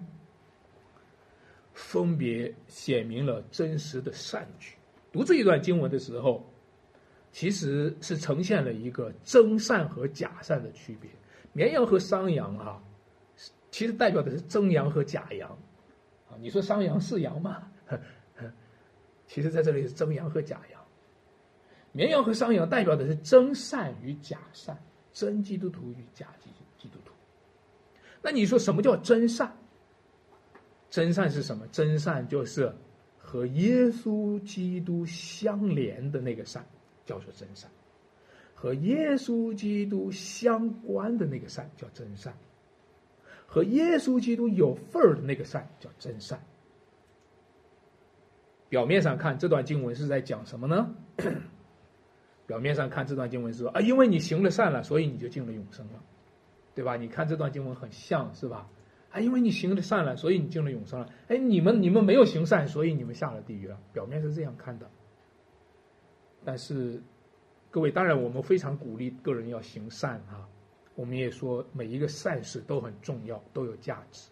[1.75, 4.75] 分别显明了真实的善举。
[5.11, 6.47] 读这一段经文的时候，
[7.31, 11.09] 其实是呈现了一个真善和假善的区别。
[11.51, 12.79] 绵羊和山羊啊，
[13.71, 15.49] 其实代表的是真羊和假羊。
[16.29, 17.67] 啊，你说山羊是羊吗？
[19.25, 20.82] 其实在这里是真羊和假羊。
[21.93, 24.77] 绵羊和山羊代表的是真善与假善，
[25.13, 27.13] 真基督徒与假基基督徒。
[28.21, 29.55] 那你说什么叫真善？
[30.89, 31.65] 真善是什么？
[31.71, 32.71] 真善就是
[33.17, 36.65] 和耶稣基督相连的那个善，
[37.05, 37.69] 叫做真善；
[38.53, 42.31] 和耶稣基督相关的那个善叫真善；
[43.45, 46.43] 和耶稣基督有份儿的那个善叫真善。
[48.69, 50.95] 表面上看，这段经文是在讲什么呢？
[52.45, 56.03] 表面上看，这段经文是说啊，因为你行了善了，所以你就进了永生了，
[56.75, 56.95] 对吧？
[56.97, 58.69] 你看这段经文很像是吧？
[59.11, 61.07] 啊，因为你行了善了，所以你进了永生了。
[61.27, 63.79] 哎，你们你们没有行善，所以你们下了地狱了。
[63.93, 64.89] 表面是这样看的，
[66.43, 67.01] 但是
[67.71, 70.47] 各位，当然我们非常鼓励个人要行善啊。
[70.95, 74.29] 我们也说每一个善事都很重要，都有价值。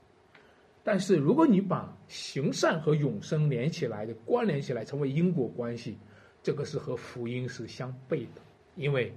[0.84, 5.98] 但是如果你把行善和永生连起来的关联起来，成为因果关系，
[6.44, 8.42] 这个是和福音是相悖的。
[8.76, 9.14] 因为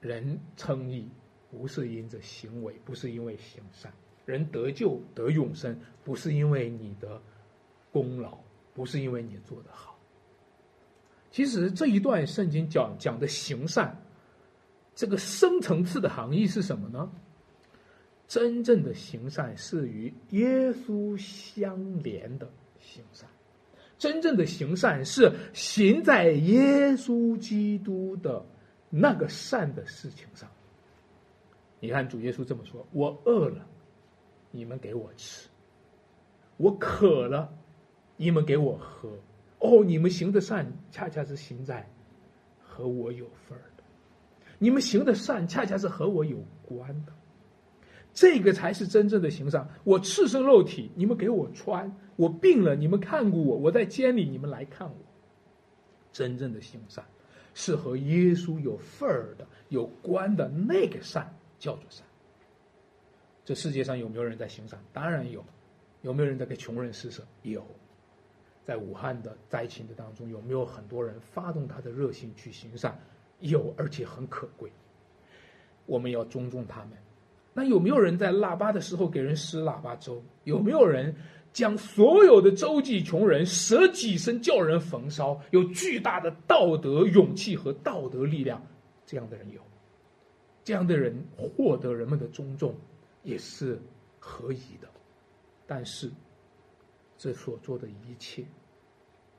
[0.00, 1.08] 人称义
[1.50, 3.92] 不是因着行为，不是因为行善。
[4.24, 7.20] 人得救得永生，不是因为你的
[7.90, 8.38] 功劳，
[8.74, 9.98] 不是因为你做的好。
[11.30, 14.00] 其实这一段圣经讲讲的行善，
[14.94, 17.10] 这个深层次的含义是什么呢？
[18.26, 22.46] 真正的行善是与耶稣相连的
[22.78, 23.26] 行善，
[23.98, 28.44] 真正的行善是行在耶稣基督的
[28.88, 30.48] 那个善的事情上。
[31.80, 33.66] 你看，主耶稣这么说：“我饿了，
[34.50, 35.48] 你们给我吃；
[36.56, 37.52] 我渴了，
[38.16, 39.10] 你们给我喝。”
[39.60, 41.88] 哦，你们行的善，恰恰是行在
[42.60, 43.82] 和我有份儿的；
[44.58, 47.12] 你们行的善，恰恰是和我有关的。
[48.20, 49.68] 这个才是真正的行善。
[49.84, 54.96] 我赤身肉体，你们给我穿；我病了，你们看过我；我在监里，你们来看我。
[56.12, 57.04] 真正的行善，
[57.54, 61.32] 是和耶稣有份儿的、有关的那个善。
[61.60, 62.04] 叫做善。
[63.44, 64.80] 这世界上有没有人在行善？
[64.92, 65.44] 当然有。
[66.02, 67.24] 有没有人在给穷人施舍？
[67.42, 67.64] 有。
[68.64, 72.98] 在武汉的灾情的当中，有没有很多人发动他的热心去行善？
[73.38, 74.72] 有，而且很可贵。
[75.86, 76.90] 我们要尊重他们。
[77.58, 80.22] 那有没有人在腊八的时候给人施腊八粥？
[80.44, 81.12] 有没有人
[81.52, 85.40] 将所有的周济穷人，舍己身叫人焚烧？
[85.50, 88.64] 有巨大的道德勇气和道德力量，
[89.04, 89.60] 这样的人有。
[90.62, 92.72] 这样的人获得人们的尊重，
[93.24, 93.76] 也是
[94.20, 94.88] 可以的。
[95.66, 96.08] 但是，
[97.16, 98.44] 这所做的一切，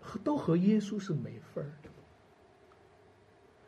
[0.01, 1.89] 和都和耶稣是没份儿的。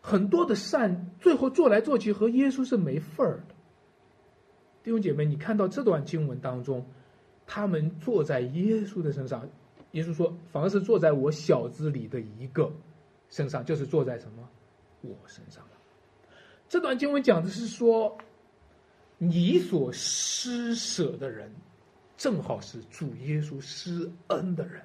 [0.02, 3.51] 很多的善，最后做来做去和耶稣是没份儿的。
[4.84, 6.86] 弟兄姐妹，你看到这段经文当中，
[7.46, 9.48] 他们坐在耶稣的身上，
[9.91, 12.72] 耶稣说：“反而是坐在我小子里的一个
[13.30, 14.50] 身上，就是坐在什么
[15.02, 15.63] 我身上。”
[16.67, 18.17] 这段经文讲的是说，
[19.17, 21.52] 你所施舍的人，
[22.17, 24.82] 正好是主耶稣施恩的人。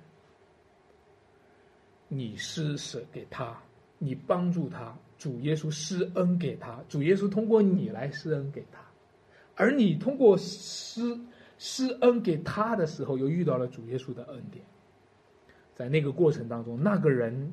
[2.08, 3.60] 你施舍给他，
[3.98, 8.80] 你帮助他，主耶稣施恩给他，主耶稣通过你来施恩给他，
[9.56, 11.18] 而你通过施
[11.58, 14.64] 施恩给他的时候，又遇到了主耶稣的恩典。
[15.74, 17.52] 在那个过程当中，那个人。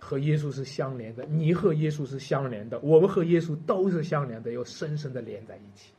[0.00, 5.92] 和耶稣是相连的，你和耶稣是相连的，我们和耶稣都是相连的，又深深的连在一起。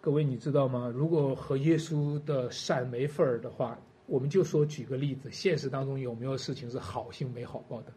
[0.00, 0.88] 各位，你知道吗？
[0.94, 7.92] 如果和耶稣的善没份儿的话，我们就说举个例子，现实当中有没有事情是好心没好报的？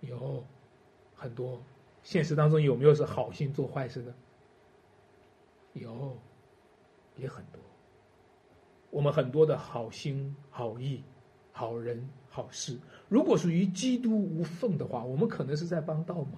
[0.00, 0.44] 有，
[1.14, 1.62] 很多。
[2.02, 4.14] 现实当中有没有是好心做坏事的？
[5.74, 6.16] 有，
[7.16, 7.60] 也很多。
[8.90, 11.02] 我们很多的好心好意。
[11.50, 16.34] 好人好事，如果属于基督无缝的话，我们可能是在帮倒忙。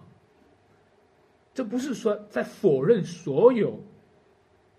[1.52, 3.78] 这不是说在否认所有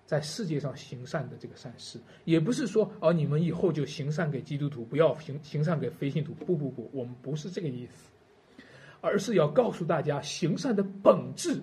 [0.03, 6.33] 在世界上行善的这个善事，也不是说哦，你们以后就行善给基督徒，不要行行善给非信徒。
[6.33, 8.11] 不不不，我们不是这个意思，
[9.01, 11.61] 而是要告诉大家，行善的本质，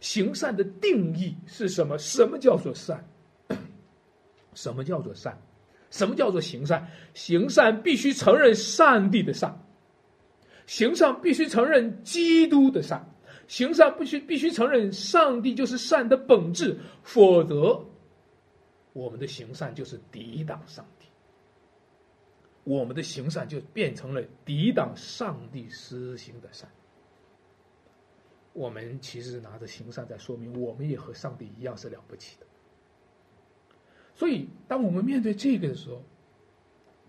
[0.00, 1.98] 行善的定义是什么？
[1.98, 3.04] 什么叫做善？
[4.54, 5.38] 什么叫做善？
[5.90, 6.88] 什么叫做行善？
[7.12, 9.54] 行善必须承认上帝的善，
[10.66, 13.04] 行善必须承认基督的善，
[13.46, 17.84] 行善必须必须承认上帝就是善的本质，否则，
[18.94, 20.95] 我们的行善就是抵挡上帝，
[22.66, 26.68] 我们的行善就变成了抵挡上帝施行的善。
[28.52, 32.46] 我们其实拿着行善在说明，我们也和上帝一样是了不起的。
[34.16, 36.02] 所以，当我们面对这个的时候，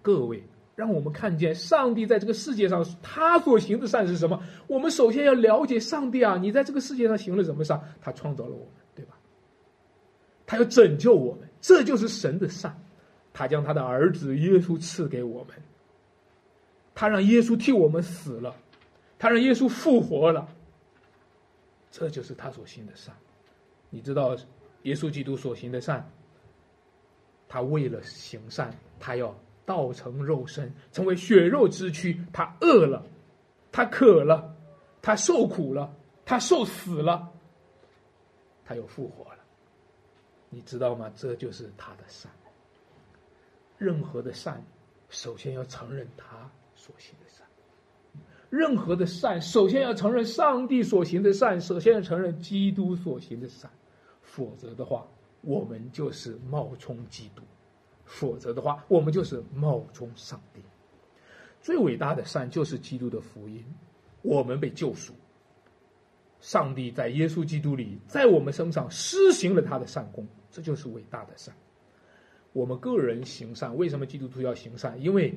[0.03, 0.43] 各位，
[0.75, 4.39] 让我们看见上帝在这个世界上他所行的善是什么？
[4.67, 6.37] 我们首先要了解上帝啊！
[6.37, 7.81] 你在这个世界上行了什么善？
[7.99, 9.17] 他创造了我们，对吧？
[10.45, 12.79] 他要拯救我们，这就是神的善。
[13.38, 15.56] 他将他的儿子耶稣赐给我们，
[16.95, 18.56] 他让耶稣替我们死了，
[19.19, 20.50] 他让耶稣复活了，
[21.91, 23.15] 这就是他所行的善。
[23.91, 24.36] 你知道，
[24.82, 26.04] 耶稣基督所行的善。
[27.47, 29.34] 他为了行善，他要
[29.67, 32.19] 道成肉身，成为血肉之躯。
[32.34, 33.06] 他饿了，
[33.71, 34.52] 他渴了，
[35.00, 35.93] 他受苦了，
[36.26, 37.32] 他受死了，
[38.65, 39.39] 他又复活了。
[40.50, 41.12] 你知道吗？
[41.15, 42.32] 这就是他的善。
[43.77, 44.63] 任何的善，
[45.09, 47.45] 首先要承认他所行的善；
[48.49, 53.69] 任何的善，首先要承认上帝所行的善，首先要承认基督所行的善。
[54.21, 55.08] 否则的话，
[55.41, 57.41] 我们就是冒充基督，
[58.06, 60.62] 否则的话，我们就是冒充上帝。
[61.62, 63.65] 最伟大的善就是基督的福音，
[64.21, 65.13] 我们被救赎。
[66.39, 71.56] 上帝在耶稣基督里，在我们身上施行了他的善功，这就是伟大的善。
[72.58, 74.99] 我们个人行善，为什么基督徒要行善？
[74.99, 75.31] 因为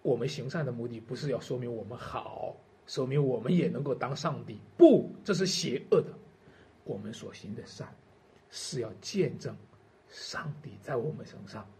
[0.00, 6.08] 我们行善的目的不是要说明我们好，说明我们也能够当上帝，不，这是邪恶的。
[6.82, 7.94] 我们所行的善，
[8.48, 9.54] 是要见证
[10.08, 11.70] 上帝在我们身上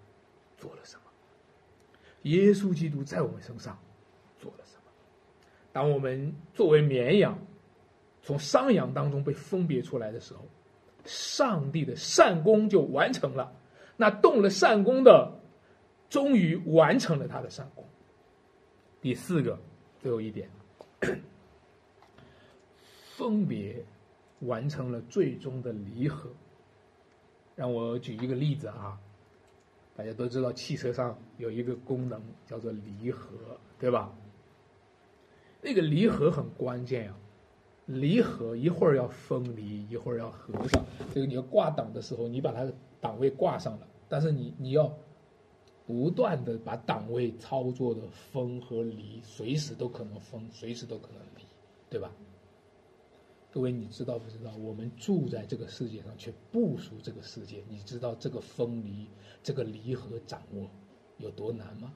[0.59, 1.03] 做了什么，
[2.25, 3.79] 耶稣基督在我们身上
[4.39, 4.83] 做了什么。
[5.73, 7.39] 当我们作为绵羊
[8.21, 10.47] 从山羊当中被分别出来的时候，
[11.05, 13.53] 上帝的善功就完成了。
[13.97, 15.33] 那动了善功的，
[16.11, 17.85] 终于完成了他的善功。
[19.01, 19.59] 第四个，
[20.01, 20.49] 最后一点，
[23.17, 23.85] 分别
[24.41, 26.31] 完成了最终的离合。
[27.55, 28.99] 让我举一个例子啊，
[29.95, 33.31] 大家都知道汽车上有一个功能叫做离合，
[33.79, 34.13] 对吧？
[35.63, 37.17] 那个离合很关键啊，
[37.87, 40.85] 离合一会儿要分离，一会儿要合上。
[41.13, 44.93] 这个你要挂档的时候，你把它的档位挂上了，但是你你要
[45.87, 51.43] 不断的把档位操作的分和离，随时都可能分，随时都可能离，
[51.91, 52.11] 对吧？
[53.53, 54.51] 各位，你知道不知道？
[54.57, 57.63] 我们住在这个世界上，却不属这个世界。
[57.69, 59.07] 你知道这个分离、
[59.43, 60.69] 这个离合掌握
[61.19, 61.95] 有多难吗？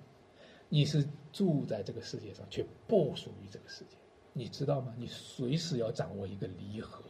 [0.68, 3.96] 你是住在这个世界上，却不属于这个世界，
[4.38, 4.94] 你知道吗？
[4.96, 7.02] 你随时要掌握一个离合。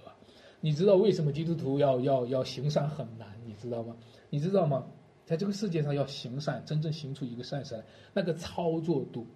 [0.60, 3.38] 你知道为什么基督徒要要要行善很难？
[3.44, 3.94] 你知道吗？
[4.30, 4.86] 你知道吗？
[5.26, 9.26] 在这个世界上要行善，真正行出一个善事来，那个操作度，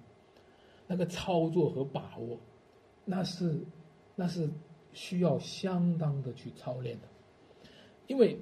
[0.87, 2.41] 那个操作和把握，
[3.05, 3.65] 那是
[4.17, 4.49] 那是。
[4.95, 7.09] 需要相当的去操练的，
[8.09, 8.39] 因为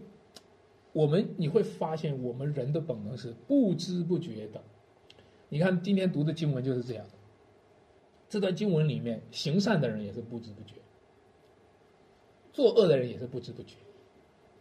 [0.93, 4.61] 我们你会发现，我们人的本能是不知不觉的。
[5.49, 7.07] 你看今天读的经文就是这样，
[8.31, 10.77] 这段经文里面，行善的人也是不知不觉，
[12.53, 13.77] 作恶的人也是不知不觉。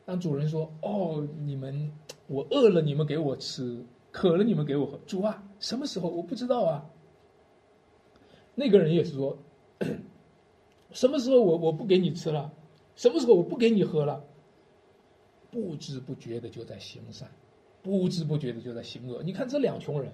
[0.06, 1.94] 当主人说：“哦，你们
[2.28, 6.90] 我饿了，你们给我吃；渴了，你们给我喝。”主啊，什么时候我不知道啊？
[8.56, 9.38] 那个人也是说。
[10.92, 12.52] 什么时候我我不给你吃了？
[12.96, 14.26] 什么时候我不给你喝了？
[15.52, 17.30] 不知不觉的就在行善，
[17.84, 19.22] 不知不觉的就在行恶。
[19.22, 20.12] 你看这两穷人，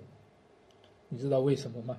[1.07, 1.97] 你知道为什么吗？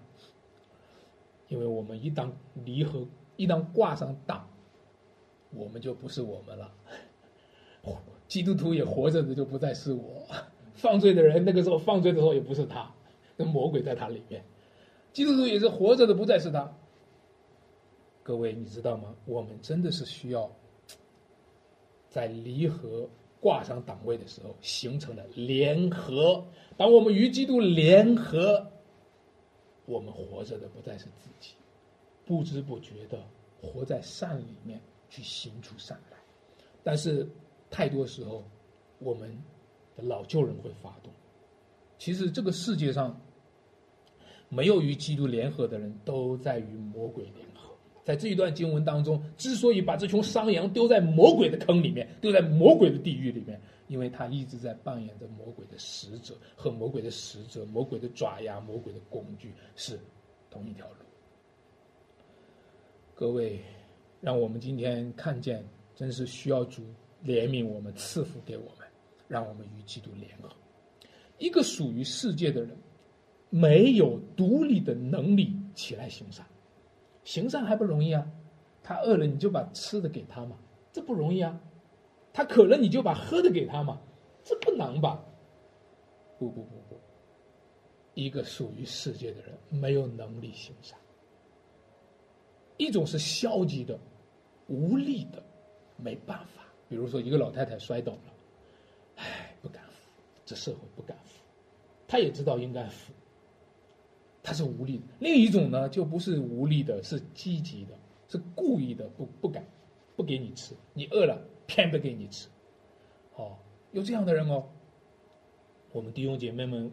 [1.48, 2.30] 因为我们一旦
[2.64, 4.48] 离合，一旦挂上档，
[5.50, 6.72] 我们就不是我们了。
[8.26, 10.26] 基督徒也活着的就不再是我，
[10.74, 12.92] 犯罪的人那个时候犯罪的时候也不是他，
[13.36, 14.44] 那魔鬼在他里面。
[15.12, 16.76] 基督徒也是活着的，不再是他。
[18.24, 19.14] 各位，你知道吗？
[19.24, 20.50] 我们真的是需要
[22.10, 23.08] 在离合
[23.40, 26.44] 挂上档位的时候形成了联合。
[26.76, 28.66] 当我们与基督联合，
[29.86, 31.54] 我们活着的不再是自己，
[32.24, 33.24] 不知不觉的
[33.62, 36.18] 活在善里面去行出善来。
[36.82, 37.26] 但是
[37.70, 38.44] 太多时候，
[38.98, 39.30] 我们
[39.96, 41.12] 的老旧人会发动。
[41.98, 43.18] 其实这个世界上
[44.48, 47.72] 没有与基督联合的人，都在与魔鬼联合。
[48.04, 59.98] 在这一段经文当中，之所以把这群山羊丢在魔鬼的坑里面，丢在魔鬼的地狱里面，因为他一直在扮演着魔鬼的使者，和魔鬼的使者、魔鬼的爪牙、魔鬼的工具是
[60.50, 60.94] 同一条路。
[63.14, 63.62] 各位，
[64.20, 65.64] 让我们今天看见，
[65.94, 66.82] 真是需要主
[67.24, 68.86] 怜悯我们，赐福给我们，
[69.28, 70.50] 让我们与基督联合。
[71.38, 72.76] 一个属于世界的人，
[73.48, 76.44] 没有独立的能力起来行善。
[77.24, 78.26] 行善还不容易啊，
[78.82, 80.58] 他饿了你就把吃的给他嘛，
[80.92, 81.58] 这不容易啊；
[82.36, 83.98] 他渴了你就把喝的给他嘛，
[84.44, 85.24] 这不难吧？
[86.38, 87.00] 不不不不，
[88.12, 90.98] 一个属于世界的人没有能力行善。
[92.76, 93.98] 一种是消极的、
[94.66, 95.42] 无力的、
[95.96, 98.34] 没办法，比如说一个老太太摔倒了，
[99.14, 100.12] 唉，不敢扶，
[100.44, 101.42] 这社会不敢扶，
[102.06, 103.14] 他也知道应该扶。
[104.42, 109.66] 他是无力的，另一种呢就不是无力的，是积极的，是故意的，不不敢，
[110.14, 112.48] 不给你吃，你饿了偏不给你吃，
[113.34, 113.56] 哦，
[113.92, 114.64] 有这样的人哦。
[115.92, 116.92] 我们弟兄姐妹们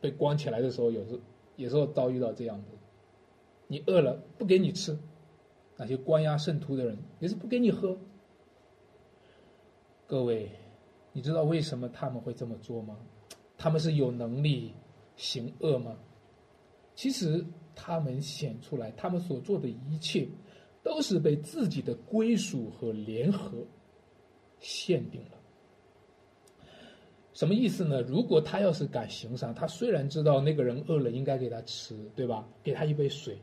[0.00, 1.20] 被关起来的时候，有时
[1.56, 2.68] 有时候遭遇到这样的，
[3.66, 4.98] 你饿了不给你吃，
[5.76, 7.98] 那些关押圣徒的人也是不给你喝。
[10.06, 10.50] 各位，
[11.12, 12.98] 你知道为什么他们会这么做吗？
[13.56, 14.72] 他们是有能力
[15.16, 15.96] 行恶吗？
[16.94, 20.28] 其实他们显出来，他们所做的一切，
[20.82, 23.66] 都是被自己的归属和联合
[24.64, 25.38] 限定了。
[27.34, 28.00] 什么意思呢？
[28.00, 32.48] 如果他要是敢行善，他虽然知道那个人饿了应该给他吃，对吧？
[32.62, 33.36] 给他一杯水，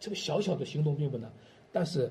[0.00, 1.32] 这个小小的行动并不难，
[1.70, 2.10] 但是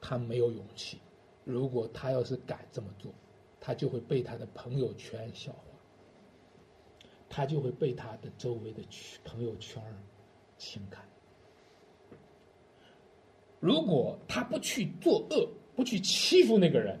[0.00, 0.98] 他没有勇气。
[1.44, 3.12] 如果他要是敢这么做，
[3.60, 5.60] 他就会被他的朋友圈笑话，
[7.28, 8.82] 他就会被他的周围的
[9.24, 9.80] 朋友圈
[10.58, 11.04] 轻看。
[13.60, 17.00] 如果他不去作恶，不去欺负那个人，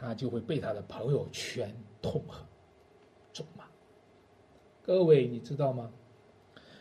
[0.00, 2.40] 他就会被他的朋友圈痛恨、
[3.32, 3.64] 咒骂。
[4.80, 5.90] 各位，你知道吗？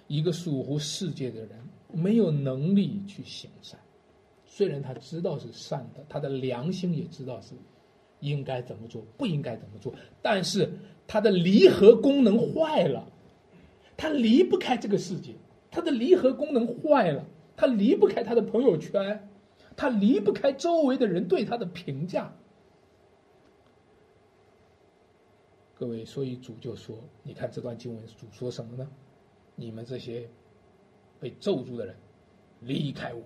[0.05, 3.79] 一个属乎世界的人，没有能力去行善，
[4.45, 7.55] 虽然他知道是善的，他的良心也知道是
[8.19, 10.71] 应该怎么做，不应该怎么做，但是
[11.07, 13.05] 他的离合功能坏了，
[13.97, 15.33] 他离不开这个世界，
[15.71, 19.27] 他的离合功能坏了，他离不开他的朋友圈，
[19.75, 22.31] 他离不开周围的人对他的评价。
[25.79, 28.89] 各位，所以主就说：“你看这段经文，主说什么呢？
[29.55, 30.27] 你们这些
[31.19, 31.95] 被咒住的人，
[32.61, 33.21] 离开我。”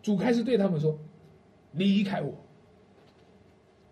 [0.00, 0.96] 主开始对他们说
[1.74, 2.32] ：“离开我，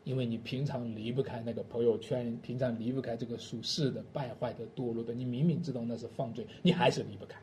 [0.04, 5.12] 因为你平常离不开那个朋友圈，平常离不开这个属世的、败坏的、堕落的。
[5.12, 7.40] 你明明知道那是犯罪，你还是离不开。”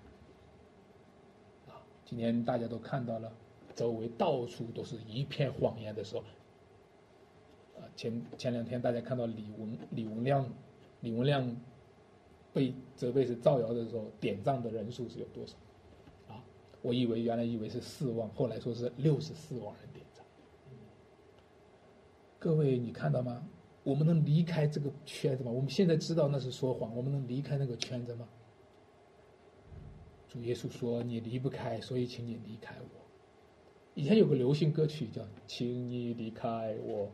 [1.68, 1.76] 啊，
[2.06, 3.30] 今天大家都看到了，
[3.76, 6.24] 周围到处都是一片谎言的时候。
[7.96, 10.46] 前前两天大家看到李文李文亮，
[11.02, 11.56] 李文亮
[12.54, 15.56] 被责备是造谣的时候，点赞的人数是有多少？
[16.28, 16.44] 啊，
[16.82, 20.24] 我以为原来以为是四万，后来说是六十四万人点赞。
[22.40, 23.48] 各位你看到吗？
[23.84, 25.52] 我们能离开这个圈子吗？
[25.52, 28.28] 我们现在知道那是说谎，我们能离开那个圈子吗？
[30.30, 33.02] 主耶稣说：“你离不开，所以请你离开我。”
[33.94, 37.06] 以前有个流行歌曲叫《请你离开我》。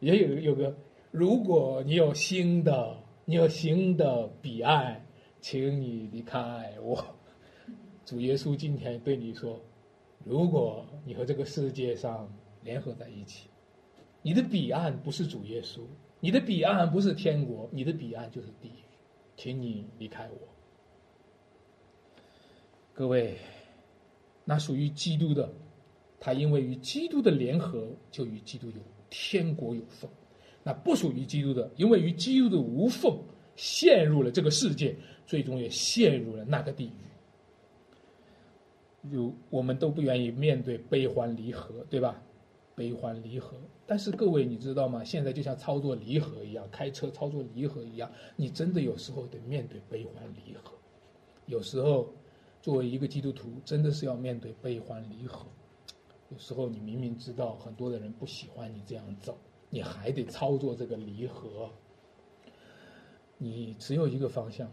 [0.00, 0.76] 也有有个，
[1.10, 5.04] 如果你有新的，你有新的彼岸，
[5.40, 7.04] 请你离开我。
[8.04, 9.60] 主耶稣今天对你说：
[10.24, 12.30] 如果你和这个世界上
[12.62, 13.48] 联合在一起，
[14.22, 15.80] 你的彼岸不是主耶稣，
[16.20, 18.84] 你的彼岸不是天国，你的彼岸就是地狱，
[19.36, 20.38] 请你离开我。
[22.92, 23.38] 各位，
[24.44, 25.52] 那属于基督的，
[26.20, 28.76] 他因为与基督的联合，就与基督有。
[29.10, 30.10] 天国有缝，
[30.62, 33.18] 那不属于基督的，因为与基督的无缝，
[33.54, 34.96] 陷入了这个世界，
[35.26, 36.92] 最终也陷入了那个地狱。
[39.14, 42.20] 有我们都不愿意面对悲欢离合，对吧？
[42.74, 45.02] 悲欢离合，但是各位你知道吗？
[45.02, 50.72] 现在就像操作离合一样，开车操作离合一样，你真的有时候得面对悲欢离合。
[51.46, 52.12] 有时候，
[52.60, 55.46] 作为一个基督徒，真的是要面对悲欢离合。
[56.30, 59.38] 有时候你明明知道很多的人不喜欢你这样走，
[59.70, 61.70] 你还得操作这个离合。
[63.38, 64.68] 你只有一个方向，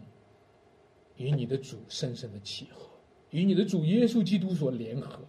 [1.16, 2.88] 与你的主深深的契合，
[3.30, 5.20] 与你的主耶稣基督所联合。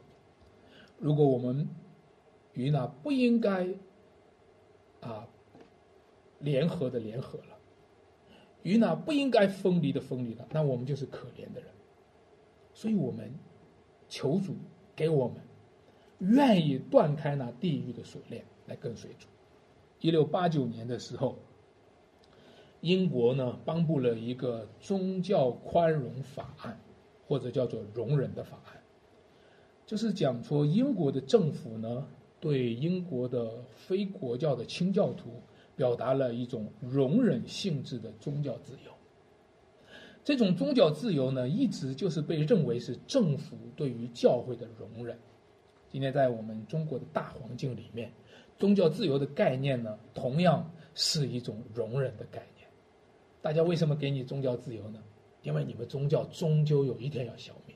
[0.97, 1.67] 如果我们
[2.53, 3.67] 与那不应该
[5.01, 5.27] 啊
[6.39, 7.57] 联合的联合了，
[8.63, 11.69] 与那不应该分离的分离了，那我们就是可怜的人。
[12.73, 13.31] 所以我们
[14.09, 14.55] 求主
[14.95, 15.37] 给我们。
[16.19, 19.27] 愿意断开那地狱的锁链来跟随主。
[20.01, 21.37] 一六八九年的时候，
[22.81, 26.79] 英国呢颁布了一个宗教宽容法案，
[27.27, 28.81] 或者叫做容忍的法案，
[29.85, 32.07] 就是讲说英国的政府呢
[32.39, 35.41] 对英国的非国教的清教徒
[35.75, 38.91] 表达了一种容忍性质的宗教自由。
[40.23, 45.17] 这种宗教自由呢，一直就是被认为是政府对于教会的容忍。
[45.95, 48.11] 今天在我们中国的大环境里面，
[48.59, 52.67] 宗教自由的概念呢，同样是一种容忍的概念。
[53.41, 55.01] 大家为什么给你宗教自由呢？
[55.41, 57.73] 因为你们宗教终究有一天要消灭。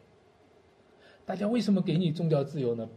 [1.25, 2.89] 大家为什么给你宗教自由呢？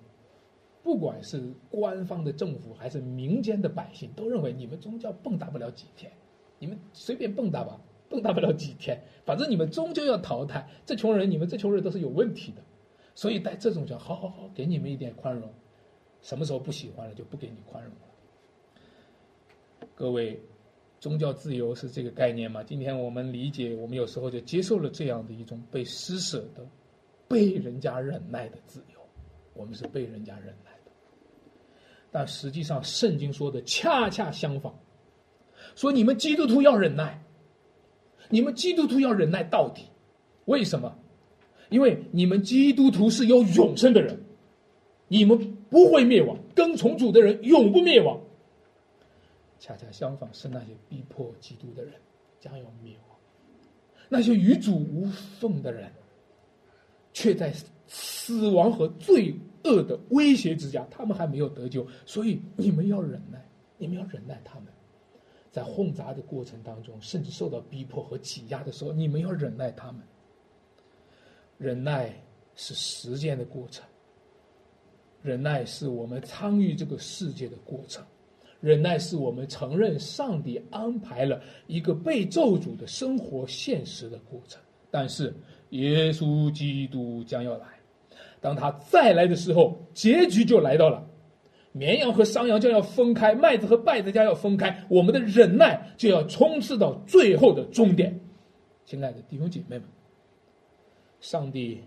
[0.82, 6.10] 不管是官方的政府还是民间的百姓，都认为你们宗教蹦跶不了几天，
[6.58, 10.68] 你们随便蹦跶吧，蹦跶不了几天，反正你们终究要淘汰。
[10.84, 12.62] 这群人，你们这群人都是有问题的。
[13.14, 15.52] 所以带这种叫好好好，给你们一点宽容，
[16.22, 19.88] 什么时候不喜欢了就不给你宽容了。
[19.94, 20.40] 各位，
[20.98, 22.62] 宗教自由是这个概念吗？
[22.62, 26.66] 今天我们理解，我们有时候就接受了这样的一种被施舍的、
[27.28, 29.00] 被人家忍耐的自由，
[29.52, 30.90] 我们是被人家忍耐的。
[32.10, 34.72] 但实际上，圣经说的恰恰相反，
[35.74, 37.22] 说你们基督徒要忍耐，
[38.30, 39.84] 你们基督徒要忍耐到底，
[40.46, 40.96] 为什么？
[41.72, 44.22] 因为你们基督徒是有永生的人，
[45.08, 48.20] 你们不会灭亡，跟从主的人永不灭亡。
[49.58, 51.94] 恰恰相反，是那些逼迫基督的人
[52.38, 53.16] 将要灭亡，
[54.08, 55.06] 那些与主无
[55.40, 55.90] 缝的人，
[57.12, 57.52] 却在
[57.86, 61.86] 死亡和罪恶的威胁之下，他们还没有得救。
[62.04, 63.42] 所以你们要忍耐，
[63.78, 64.66] 你们要忍耐他们，
[65.50, 70.02] 在混杂的过程当中，甚至受到逼迫和挤压的时候，你们要忍耐他们。
[71.62, 72.12] 忍耐
[72.56, 73.86] 是实践的过程，
[75.22, 78.04] 忍耐是我们参与这个世界的过程，
[78.60, 84.60] 忍耐是我们承认上帝安排了一个被咒诅的生活现实的过程。
[84.90, 85.32] 但是
[85.70, 87.66] 耶稣基督将要来，
[88.40, 91.08] 当他再来的时候，结局就来到了。
[91.70, 98.20] 绵羊和山羊将要分开，麦子和稗子将要分开，我们的忍耐就要冲刺到最后的终点。
[98.84, 99.84] 亲爱的弟兄姐妹们，
[101.22, 101.82] 上帝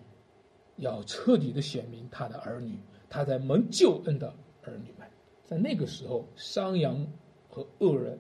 [0.78, 4.34] 要彻底的显明他的儿女，他在蒙救恩的
[4.64, 5.08] 儿女们，
[5.46, 7.06] 在那个时候，商羊
[7.48, 8.18] 和恶人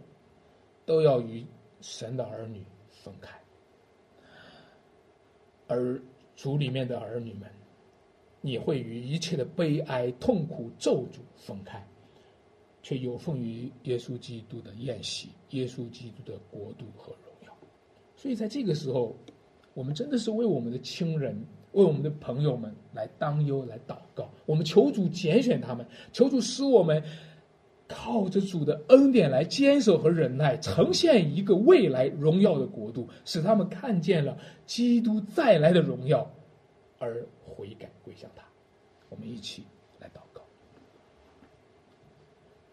[0.86, 1.44] 都要与
[1.82, 3.42] 神的儿女分开，
[5.68, 6.00] 而
[6.36, 7.50] 主里面的儿女们。
[8.42, 11.84] 你会与一切的悲哀、痛苦、咒诅分开，
[12.84, 17.58] 却有奉于耶稣基督的宴席、耶稣基督的国度和荣耀。
[18.16, 19.16] 所以，在这个时候，
[19.76, 24.28] 我们真的是为我们的亲人、为我们的朋友们来担忧、来祷告。
[24.48, 27.04] 我们求主拣选他们，求主使我们
[27.88, 36.32] 靠着主的恩典来坚守和忍耐，呈现一个未来荣耀的国度，使他们看见了基督再来的荣耀。
[36.98, 38.46] 而悔改归向他，
[39.10, 39.66] 我们一起
[40.00, 40.42] 来祷告。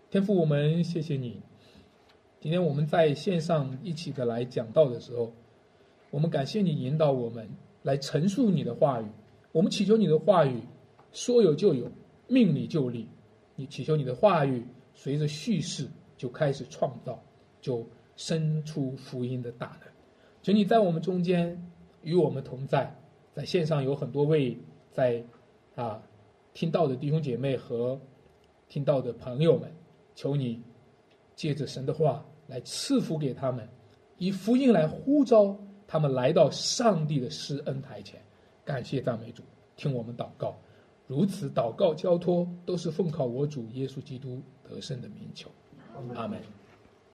[0.08, 1.42] 天父，我们谢谢你。
[2.38, 5.32] 今天我们在线上一起的来讲道的时候，
[6.12, 7.48] 我们感谢你引导我们
[7.82, 9.06] 来陈述你的话语。
[9.50, 10.60] 我们祈求你的话语
[11.10, 11.90] 说有就有，
[12.28, 13.08] 命里就立。
[13.56, 15.88] 你祈求你的话语随着叙事
[16.18, 17.18] 就开始创造，
[17.62, 19.88] 就生出福音的大能。
[20.42, 21.58] 求你在我们中间
[22.02, 22.94] 与我们同在。
[23.32, 24.54] 在线上有很多位
[24.90, 25.24] 在
[25.74, 26.02] 啊
[26.52, 27.98] 听到的弟兄姐妹和
[28.68, 29.72] 听到的朋友们，
[30.14, 30.62] 求你
[31.34, 33.66] 借着神的话来赐福给他们，
[34.18, 35.58] 以福音来呼召
[35.92, 38.18] 他们来到上帝的施恩台前。
[38.64, 39.42] 感谢赞美主，
[39.76, 40.56] 听我们祷告，
[41.06, 45.50] 如此祷告交托都是奉靠我主耶稣基督得胜的名求，
[46.14, 46.40] 阿门。